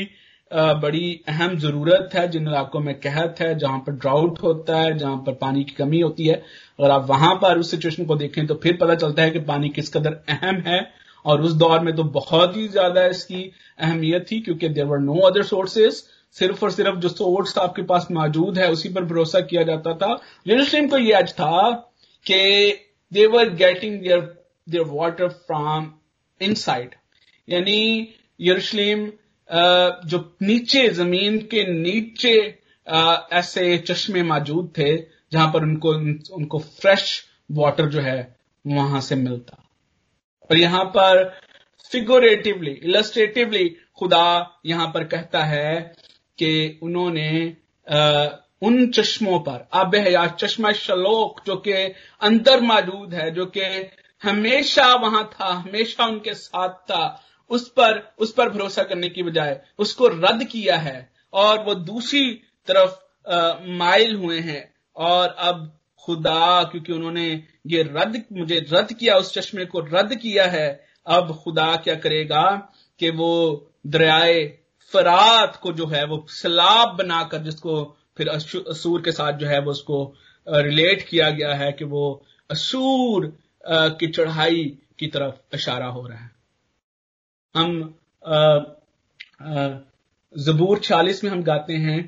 [0.81, 5.15] بڑی اہم ضرورت ہے، جن علاقوں میں قحط ہے، جہاں پر ڈراؤٹ ہوتا ہے، جہاں
[5.15, 6.35] پر پانی کی کمی ہوتی ہے۔
[6.79, 9.69] اگر آپ وہاں پر اس سچویشن کو دیکھیں تو پھر پتہ چلتا ہے کہ پانی
[9.69, 10.79] کس قدر اہم ہے۔
[11.23, 14.97] اور اس دور میں تو بہت ہی زیادہ اس کی اہمیت تھی، کیونکہ there were
[14.97, 16.03] no other sources
[16.35, 19.91] صرف اور صرف جو سورس آپ کے پاس موجود ہے، اسی پر بھروسہ کیا جاتا
[19.93, 20.11] تھا۔
[20.45, 21.69] یروشلم کو یہ آج تھا
[22.25, 22.41] کہ
[23.11, 24.19] they were getting their
[24.67, 25.89] their water from
[26.55, 26.95] inside
[27.47, 28.05] یعنی
[28.39, 29.09] یروشلم
[30.03, 32.35] جو نیچے زمین کے نیچے
[33.31, 34.95] ایسے چشمے موجود تھے
[35.31, 38.21] جہاں پر ان کو ان کو فریش واٹر جو ہے
[38.65, 39.55] وہاں سے ملتا۔
[40.51, 41.17] اور یہاں پر
[41.91, 43.67] فیگوریٹولی السٹریٹولی
[43.99, 44.25] خدا
[44.63, 45.71] یہاں پر کہتا ہے
[46.37, 47.29] کہ انہوں نے
[48.61, 51.87] ان چشموں پر، آب حیات چشمہ شلوک جو کہ
[52.21, 53.65] اندر موجود ہے، جو کہ
[54.21, 57.03] ہمیشہ وہاں تھا، ہمیشہ ان کے ساتھ تھا،
[57.51, 60.99] اس پر اس پر بھروسہ کرنے کی بجائے اس کو رد کیا ہے
[61.33, 62.25] اور وہ دوسری
[62.67, 62.99] طرف
[63.79, 64.61] مائل ہوئے ہیں
[64.95, 65.65] اور اب
[66.03, 67.27] خدا، کیونکہ انہوں نے
[67.65, 70.69] یہ رد، مجھے رد کیا، اس چشمے کو رد کیا ہے۔
[71.05, 72.45] اب خدا کیا کرے گا
[72.99, 73.31] کہ وہ
[73.93, 74.37] دریائے
[74.93, 77.73] فرات کو جو ہے، وہ سیلاب بنا کر، جس کو
[78.15, 79.97] پھر اسور کے ساتھ جو ہے، وہ اس کو
[80.47, 82.03] ریلیٹ کیا گیا ہے کہ وہ
[82.49, 83.23] اسور
[83.99, 84.63] کی چڑھائی
[84.97, 86.29] کی طرف اشارہ ہو رہا ہے۔
[87.55, 87.69] ہم
[90.35, 92.01] زبور چالیس میں ہم گاتے ہیں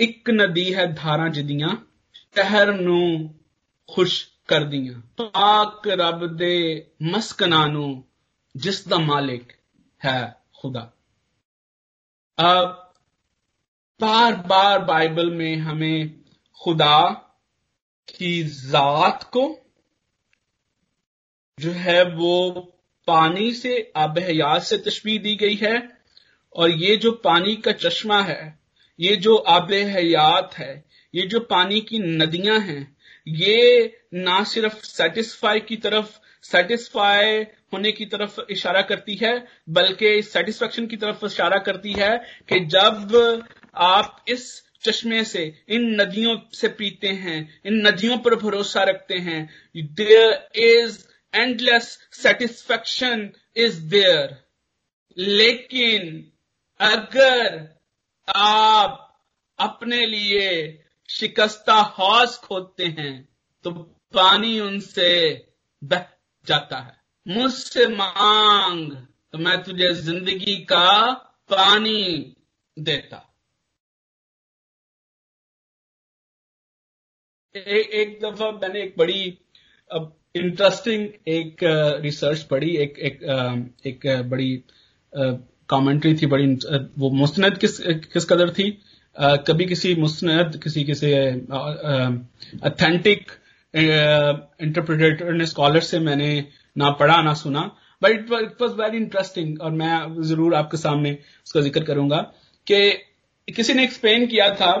[0.00, 1.68] ایک ندی ہے دھارا جدیاں
[2.36, 3.00] شہر نو
[3.90, 4.12] خوش
[4.48, 6.56] کر دیا پاک رب دے
[7.12, 7.88] مسکنانو
[8.54, 9.52] جس دا مالک
[10.00, 10.20] ہے
[10.58, 10.84] خدا۔
[12.38, 12.68] اب
[14.00, 16.04] بار بار بائبل میں ہمیں
[16.60, 17.00] خدا
[18.08, 19.44] کی ذات کو
[21.58, 22.36] جو ہے وہ
[23.08, 25.76] پانی سے آب حیات سے تشبیح دی گئی ہے،
[26.54, 28.42] اور یہ جو پانی کا چشمہ ہے،
[28.98, 30.72] یہ جو آب حیات ہے،
[31.14, 32.84] یہ جو پانی کی ندیاں ہیں
[33.26, 37.42] یہ نہ صرف سیٹسفائی کی طرف سیٹسفائی
[37.72, 39.32] ہونے کی طرف اشارہ کرتی ہے،
[39.66, 42.10] بلکہ سیٹسفیکشن کی طرف اشارہ کرتی ہے
[42.46, 43.16] کہ جب
[43.72, 44.46] آپ اس
[44.80, 49.44] چشمے سے، ان ندیوں سے پیتے ہیں، ان ندیوں پر بھروسہ رکھتے ہیں
[49.96, 50.98] there is
[51.60, 54.28] endless satisfaction is there
[55.16, 56.20] لیکن
[56.78, 57.56] اگر
[58.28, 58.98] آپ
[59.58, 60.50] اپنے لیے
[61.18, 63.22] شکستہ حوض کھودتے ہیں
[63.64, 63.70] تو
[64.14, 65.10] پانی ان سے
[65.82, 66.02] بہ
[66.46, 68.92] جاتا ہے۔ مجھ سے مانگ
[69.30, 70.88] تو میں تجھے زندگی کا
[71.46, 72.32] پانی
[72.76, 73.18] دیتا۔
[77.54, 79.22] ایک دفعہ میں نے ایک بڑی
[80.34, 81.64] انٹرسٹنگ ایک
[82.02, 83.22] ریسرچ پڑھی، ایک ایک
[83.84, 84.50] ایک بڑی
[85.66, 86.46] کامنٹری تھی، بڑی
[86.96, 87.80] وہ مستند کس
[88.14, 88.70] کس قدر تھی؟
[89.16, 91.14] کبھی کسی مستند کسی کسی
[92.62, 93.30] اتھینٹک
[93.74, 96.40] انٹرپریٹر نے اسکالر سے میں نے
[96.76, 97.62] نہ پڑھا نہ سنا
[98.02, 102.08] but it was very interesting اور میں ضرور آپ کے سامنے اس کا ذکر کروں
[102.10, 102.22] گا
[102.66, 102.80] کہ
[103.48, 104.74] کسی نے ایکسپلین کیا تھا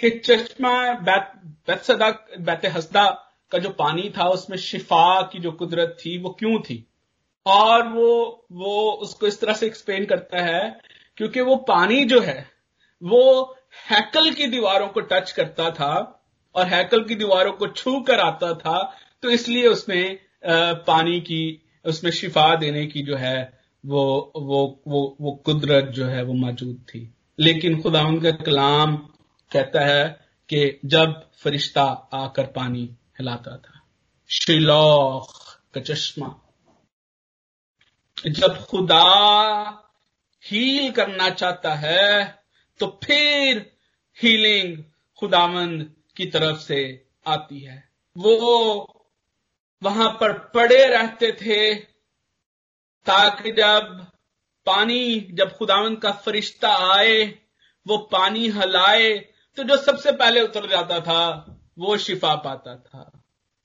[0.00, 0.68] کہ چشمہ
[1.04, 2.08] بیت صدا،
[2.38, 3.06] بیت حسدہ
[3.52, 6.82] کا جو پانی تھا، اس میں شفا کی جو قدرت تھی، وہ کیوں تھی؟
[7.46, 10.62] اور وہ وہ اس کو اس طرح سے ایکسپلین کرتا ہے
[11.16, 12.42] کیونکہ وہ پانی جو ہے،
[13.02, 13.44] وہ
[13.90, 15.92] ہیکل کی دیواروں کو ٹچ کرتا تھا
[16.52, 18.90] اور ہیکل کی دیواروں کو چھو کر آتا تھا
[19.20, 20.14] تو اس لیے اس میں
[20.86, 23.46] پانی کی اس میں شفا دینے کی جو ہے
[23.84, 27.08] وہ وہ وہ, وہ قدرت جو ہے وہ موجود تھی۔
[27.38, 28.96] لیکن خدا ان کا کلام
[29.48, 30.12] کہتا ہے
[30.46, 31.08] کہ جب
[31.42, 32.88] فرشتہ آ کر پانی
[33.20, 33.78] ہلاتا تھا۔
[34.28, 36.28] شیلوخ کا چشمہ۔
[38.24, 39.70] جب خدا
[40.52, 42.39] ہیل کرنا چاہتا ہے
[42.80, 43.58] تو پھر
[44.22, 44.82] ہیلنگ
[45.20, 45.82] خداوند
[46.14, 47.80] کی طرف سے آتی ہے۔
[48.16, 48.86] وہ
[49.82, 51.74] وہاں پر پڑے رہتے تھے
[53.04, 53.82] تاکہ جب
[54.64, 57.26] پانی، جب خداوند کا فرشتہ آئے،
[57.86, 59.18] وہ پانی ہلائے،
[59.56, 61.44] تو جو سب سے پہلے اتر جاتا تھا،
[61.76, 63.04] وہ شفا پاتا تھا۔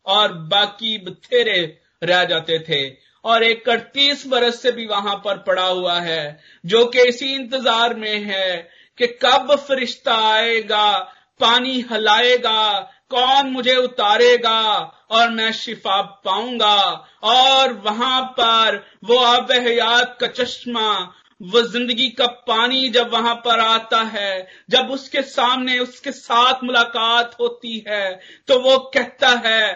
[0.02, 1.68] اور باقی بتھیرے
[2.06, 6.88] رہ جاتے تھے۔ اور ایک اڑتیس برس سے بھی وہاں پر پڑا ہوا ہے، جو
[6.88, 11.06] کہ اسی انتظار میں ہے۔ کہ کب فرشتہ آئے گا،
[11.40, 18.78] پانی ہلائے گا، کون مجھے اتارے گا اور میں شفا پاؤں گا۔ اور وہاں پر
[19.02, 24.92] وہ آب حیات کا چشمہ، وہ زندگی کا پانی جب وہاں پر آتا ہے، جب
[24.92, 28.16] اس کے سامنے اس کے ساتھ ملاقات ہوتی ہے،
[28.46, 29.76] تو وہ کہتا ہے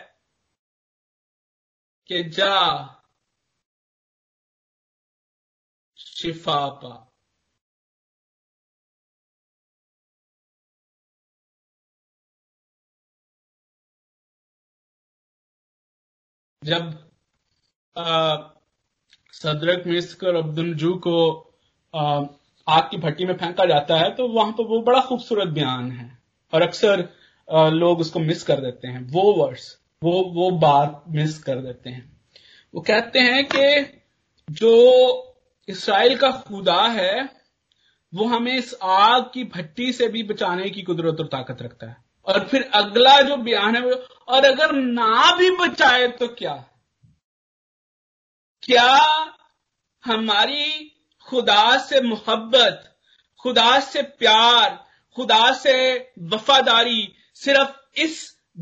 [2.08, 2.86] کہ جا،
[5.98, 7.09] شفا پا۔
[16.62, 16.84] جب
[19.34, 21.18] صدرک مسکر عبد الجو کو
[21.94, 26.08] آگ کی بھٹی میں پھینکا جاتا ہے تو وہاں پہ وہ بڑا خوبصورت بیان ہے
[26.54, 27.02] اور اکثر
[27.72, 29.68] لوگ اس کو مس کر دیتے ہیں، وہ ورڈس
[30.02, 32.02] وہ وہ بات مس کر دیتے ہیں۔
[32.74, 33.68] وہ کہتے ہیں کہ
[34.48, 34.74] جو
[35.68, 37.16] اسرائیل کا خدا ہے،
[38.14, 42.09] وہ ہمیں اس آگ کی بھٹی سے بھی بچانے کی قدرت اور طاقت رکھتا ہے۔
[42.22, 43.96] اور پھر اگلا جو بیان ہے وہ
[44.26, 46.56] اور اگر نہ بھی بچائے تو کیا
[48.64, 48.98] کیا
[50.04, 50.90] ہماری
[51.28, 52.78] خدا سے محبت،
[53.46, 54.72] خدا سے پیار،
[55.18, 55.76] خدا سے
[56.32, 58.18] وفاداری صرف اس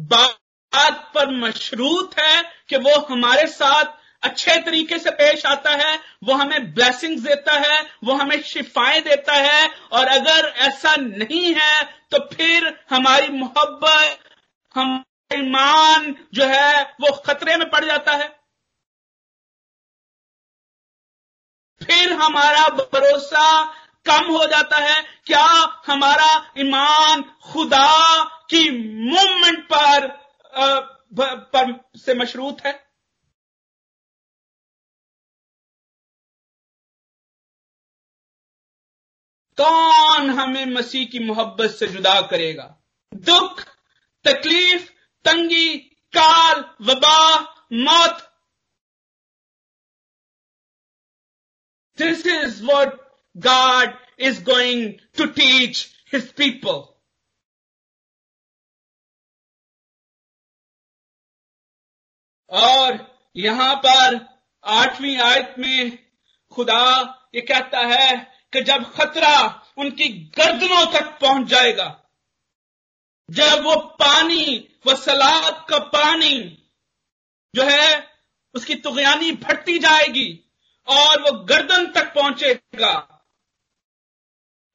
[0.10, 3.96] بات پر مشروط ہے کہ وہ ہمارے ساتھ
[4.28, 9.36] اچھے طریقے سے پیش آتا ہے وہ ہمیں بلیسنگز دیتا ہے وہ ہمیں شفائیں دیتا
[9.36, 14.28] ہے اور اگر ایسا نہیں ہے تو پھر ہماری محبت
[14.78, 18.28] ہم ایمان جو ہے وہ خطرے میں پڑ جاتا ہے۔
[21.86, 23.72] پھر ہمارا بھروسہ
[24.04, 25.46] کم ہو جاتا ہے۔ کیا
[25.88, 28.70] ہمارا ایمان خدا کی
[29.12, 30.08] مومنٹ پر,
[31.52, 31.66] پر
[32.06, 32.87] سے مشروط ہے؟
[39.58, 42.68] کون ہمیں مسیح کی محبت سے جدا کرے گا؟
[43.12, 43.62] دکھ،
[44.26, 44.92] تکلیف،
[45.26, 45.78] تنگی
[46.14, 47.22] کال وبا،
[47.78, 48.22] موت۔
[51.98, 52.94] This is what
[53.36, 56.80] God is going to teach his people
[62.52, 62.94] اور
[63.36, 64.14] یہاں پر
[64.64, 65.84] آٹھویں آیت میں
[66.52, 66.84] خدا
[67.34, 68.10] یہ کہتا ہے
[68.54, 69.36] کہ جب خطرہ
[69.76, 71.94] ان کی گردنوں تک پہنچ جائے گا،
[73.30, 74.46] جب وہ پانی،
[74.86, 76.56] وہ سلاد کا پانی
[77.54, 77.90] جو ہے،
[78.54, 80.30] اس کی تغیانی پھٹتی جائے گی
[80.88, 82.94] اور وہ گردن تک پہنچے گا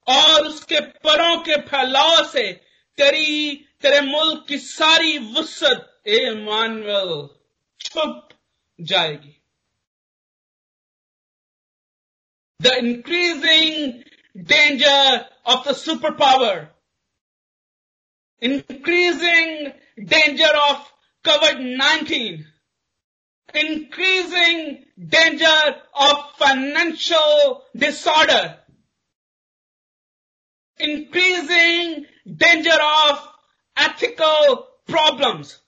[0.07, 2.53] اور اس کے پروں کے پھیلاؤ سے
[2.99, 7.27] تیری، تیرے ملک کی ساری وسط اے مانول
[7.79, 8.33] چھپ
[8.87, 9.42] جائے گی۔
[12.63, 14.05] The increasing
[14.37, 16.69] danger of the superpower,
[18.41, 19.73] increasing
[20.05, 20.93] danger of
[21.25, 22.45] COVID-19,
[23.55, 25.61] increasing danger
[25.95, 28.59] of financial disorder,
[30.79, 32.07] increasing
[32.37, 33.29] danger of
[33.77, 35.61] ethical problems,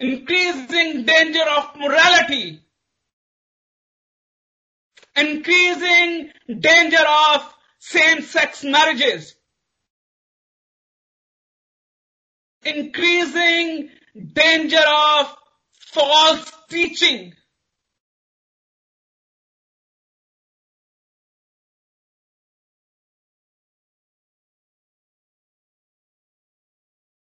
[0.00, 2.65] increasing danger of morality,
[5.16, 9.34] increasing danger of same-sex marriages,
[12.64, 13.90] increasing
[14.32, 15.34] danger of
[15.92, 17.32] false teaching,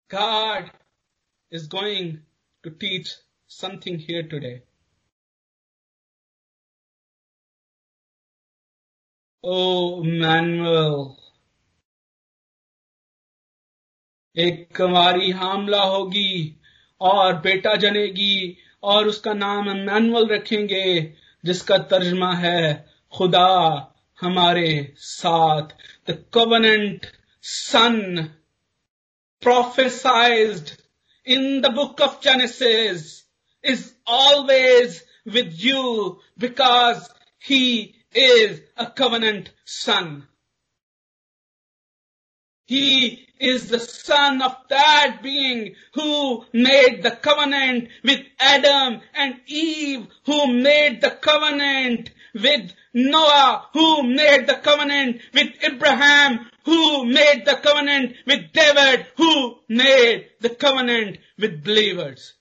[0.09, 0.71] God
[1.51, 2.21] is going
[2.63, 3.13] to teach
[3.47, 4.63] something here today.
[10.03, 11.13] Emmanuel.
[14.33, 16.55] ایک کماری حاملہ ہوگی
[16.97, 22.73] اور بیٹا جنے گی اور اس کا نام مینوئل رکھیں گے، جس کا ترجمہ ہے،
[23.09, 23.75] خدا
[24.21, 25.73] ہمارے ساتھ۔
[26.07, 27.05] The covenant
[27.43, 28.25] son
[29.43, 30.81] prophesized
[31.25, 32.63] in the book of Genesis
[33.63, 36.97] is always with you because
[37.49, 40.27] he is a covenant son.
[42.67, 50.07] He is the son of that being who made the covenant with Adam and Eve,
[50.25, 57.59] who made the covenant with Noah, who made the covenant with Abraham, who made the
[57.61, 62.34] covenant with David, who made the covenant with believers.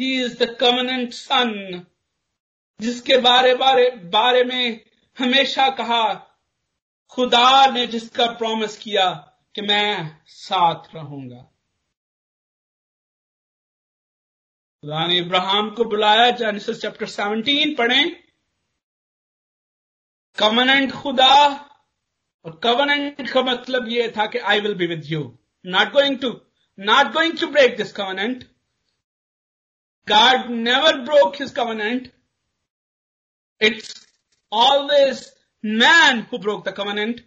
[0.00, 1.50] He is the covenant son
[2.80, 4.64] جس کے بارے بارے بارے میں
[5.20, 6.04] ہمیشہ کہا،
[7.12, 9.12] خدا نے جس کا پرومس کیا
[9.52, 9.94] کہ میں
[10.26, 11.42] ساتھ رہوں گا۔
[14.82, 18.04] خدا نے ابراہم کو بلایا جانس چیپٹر سیونٹین پڑھیں۔
[20.38, 21.34] کمنٹ خدا،
[22.44, 25.22] اور کورنٹ کا مطلب یہ تھا کہ I will be with you
[25.64, 26.30] not going to
[26.78, 28.44] not going to break this covenant
[30.10, 32.08] God never broke his covenant.
[33.60, 34.06] It's
[34.52, 35.32] always
[35.64, 37.20] man who broke the covenant.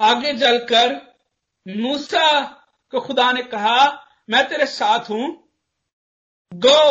[0.00, 0.92] آگے چل کر
[1.66, 2.28] موسا
[2.92, 3.78] کو خدا نے کہا،
[4.28, 5.28] میں تیرے ساتھ ہوں
[6.52, 6.88] گو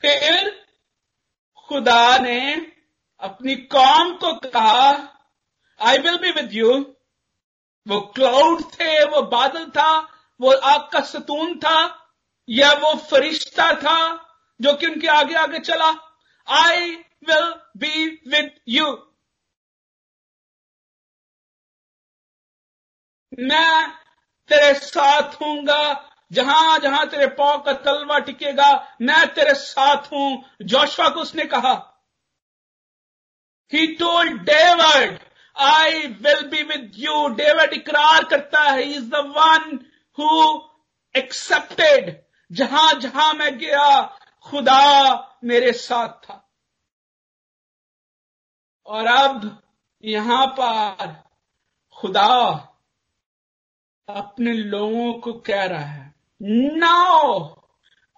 [0.00, 0.48] پھر
[1.68, 2.40] خدا نے
[3.22, 4.90] اپنی قوم کو کہا
[5.78, 6.72] I will be with you
[7.86, 10.06] وہ کلاؤڈ تھے، وہ بادل تھا،
[10.38, 11.96] وہ آگ کا ستون تھا،
[12.46, 14.16] یا وہ فرشتہ تھا
[14.58, 15.90] جو کہ ان کے آگے آگے چلا۔
[16.46, 18.96] I will be with you
[23.38, 23.86] میں
[24.48, 25.94] تیرے ساتھ ہوں گا،
[26.32, 31.34] جہاں جہاں تیرے پاؤ کا تلوا ٹکے گا، میں تیرے ساتھ ہوں۔ جوشوا کو اس
[31.34, 31.94] نے کہا۔
[33.72, 35.23] He told David
[35.56, 39.76] I will be with you David اقرار کرتا ہے is the one
[40.18, 40.30] who
[41.14, 42.10] accepted
[42.50, 43.86] جہاں جہاں میں گیا
[44.46, 44.82] خدا
[45.42, 46.38] میرے ساتھ تھا
[48.88, 49.44] اور اب
[50.04, 51.10] یہاں پر
[51.96, 52.32] خدا
[54.08, 57.38] اپنے لوگوں کو کہہ رہا ہے now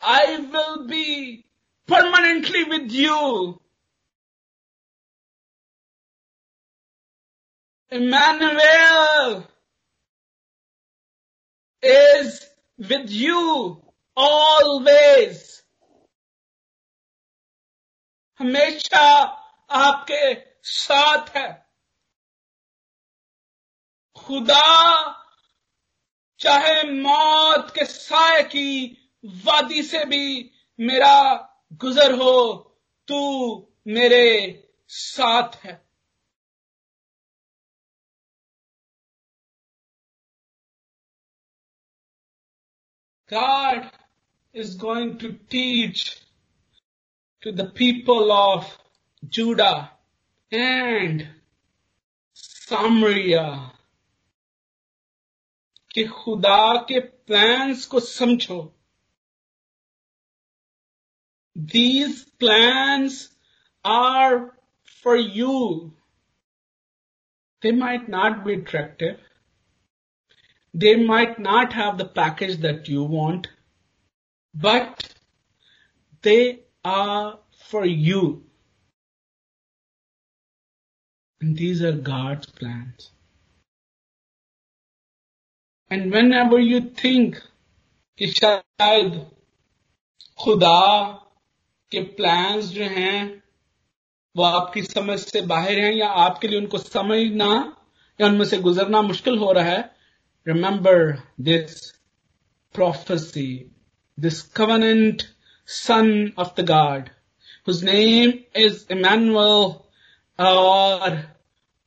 [0.02, 1.06] I will be
[1.88, 3.20] permanently with you
[7.92, 9.46] Emmanuel
[11.82, 12.44] is
[12.78, 13.82] with you
[14.16, 15.62] always.
[18.40, 19.36] ہمیشہ
[19.68, 21.46] آپ کے ساتھ ہے
[24.14, 24.66] خدا
[26.40, 28.94] چاہے موت کے سائے کی
[29.44, 31.34] وادی سے بھی میرا
[31.84, 32.62] گزر ہو،
[33.08, 33.20] تو
[33.86, 34.28] میرے
[34.88, 35.85] ساتھ ہے
[43.30, 43.90] God
[44.54, 46.20] is going to teach
[47.42, 48.78] to the people of
[49.22, 49.90] Judah
[50.52, 51.26] and
[52.36, 53.72] Samaria
[55.90, 58.60] کہ خدا کے پلانس کو سمجھو
[61.56, 63.14] these plans
[63.84, 64.34] are
[65.02, 65.58] for you
[67.62, 69.06] they might not be attractive
[70.82, 73.46] they might not have the package that you want
[74.54, 75.02] but
[76.24, 76.38] they
[76.94, 77.30] are
[77.70, 78.22] for you
[81.40, 83.10] these are God's plans
[85.90, 87.36] and whenever you think
[88.18, 89.12] کہ شاید
[90.38, 90.80] خدا
[91.92, 93.18] کے plans جو ہیں
[94.34, 97.46] وہ آپ کی سمجھ سے باہر ہیں یا آپ کے لیے ان کو سمجھنا
[98.20, 99.00] یا ان میں سے گزرنا
[100.46, 101.92] مشکل ہو رہا ہے remember this
[102.72, 103.68] prophecy
[104.16, 105.22] this covenant
[105.66, 107.08] son of the God
[107.68, 109.70] his name is Emmanuel
[110.38, 111.10] اور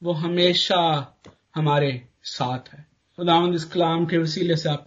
[0.01, 1.11] وہ ہمیشہ
[1.55, 1.91] ہمارے
[2.23, 2.81] ساتھ ہے
[3.17, 4.85] خداوند اس کلام کے وسیلے سے آپ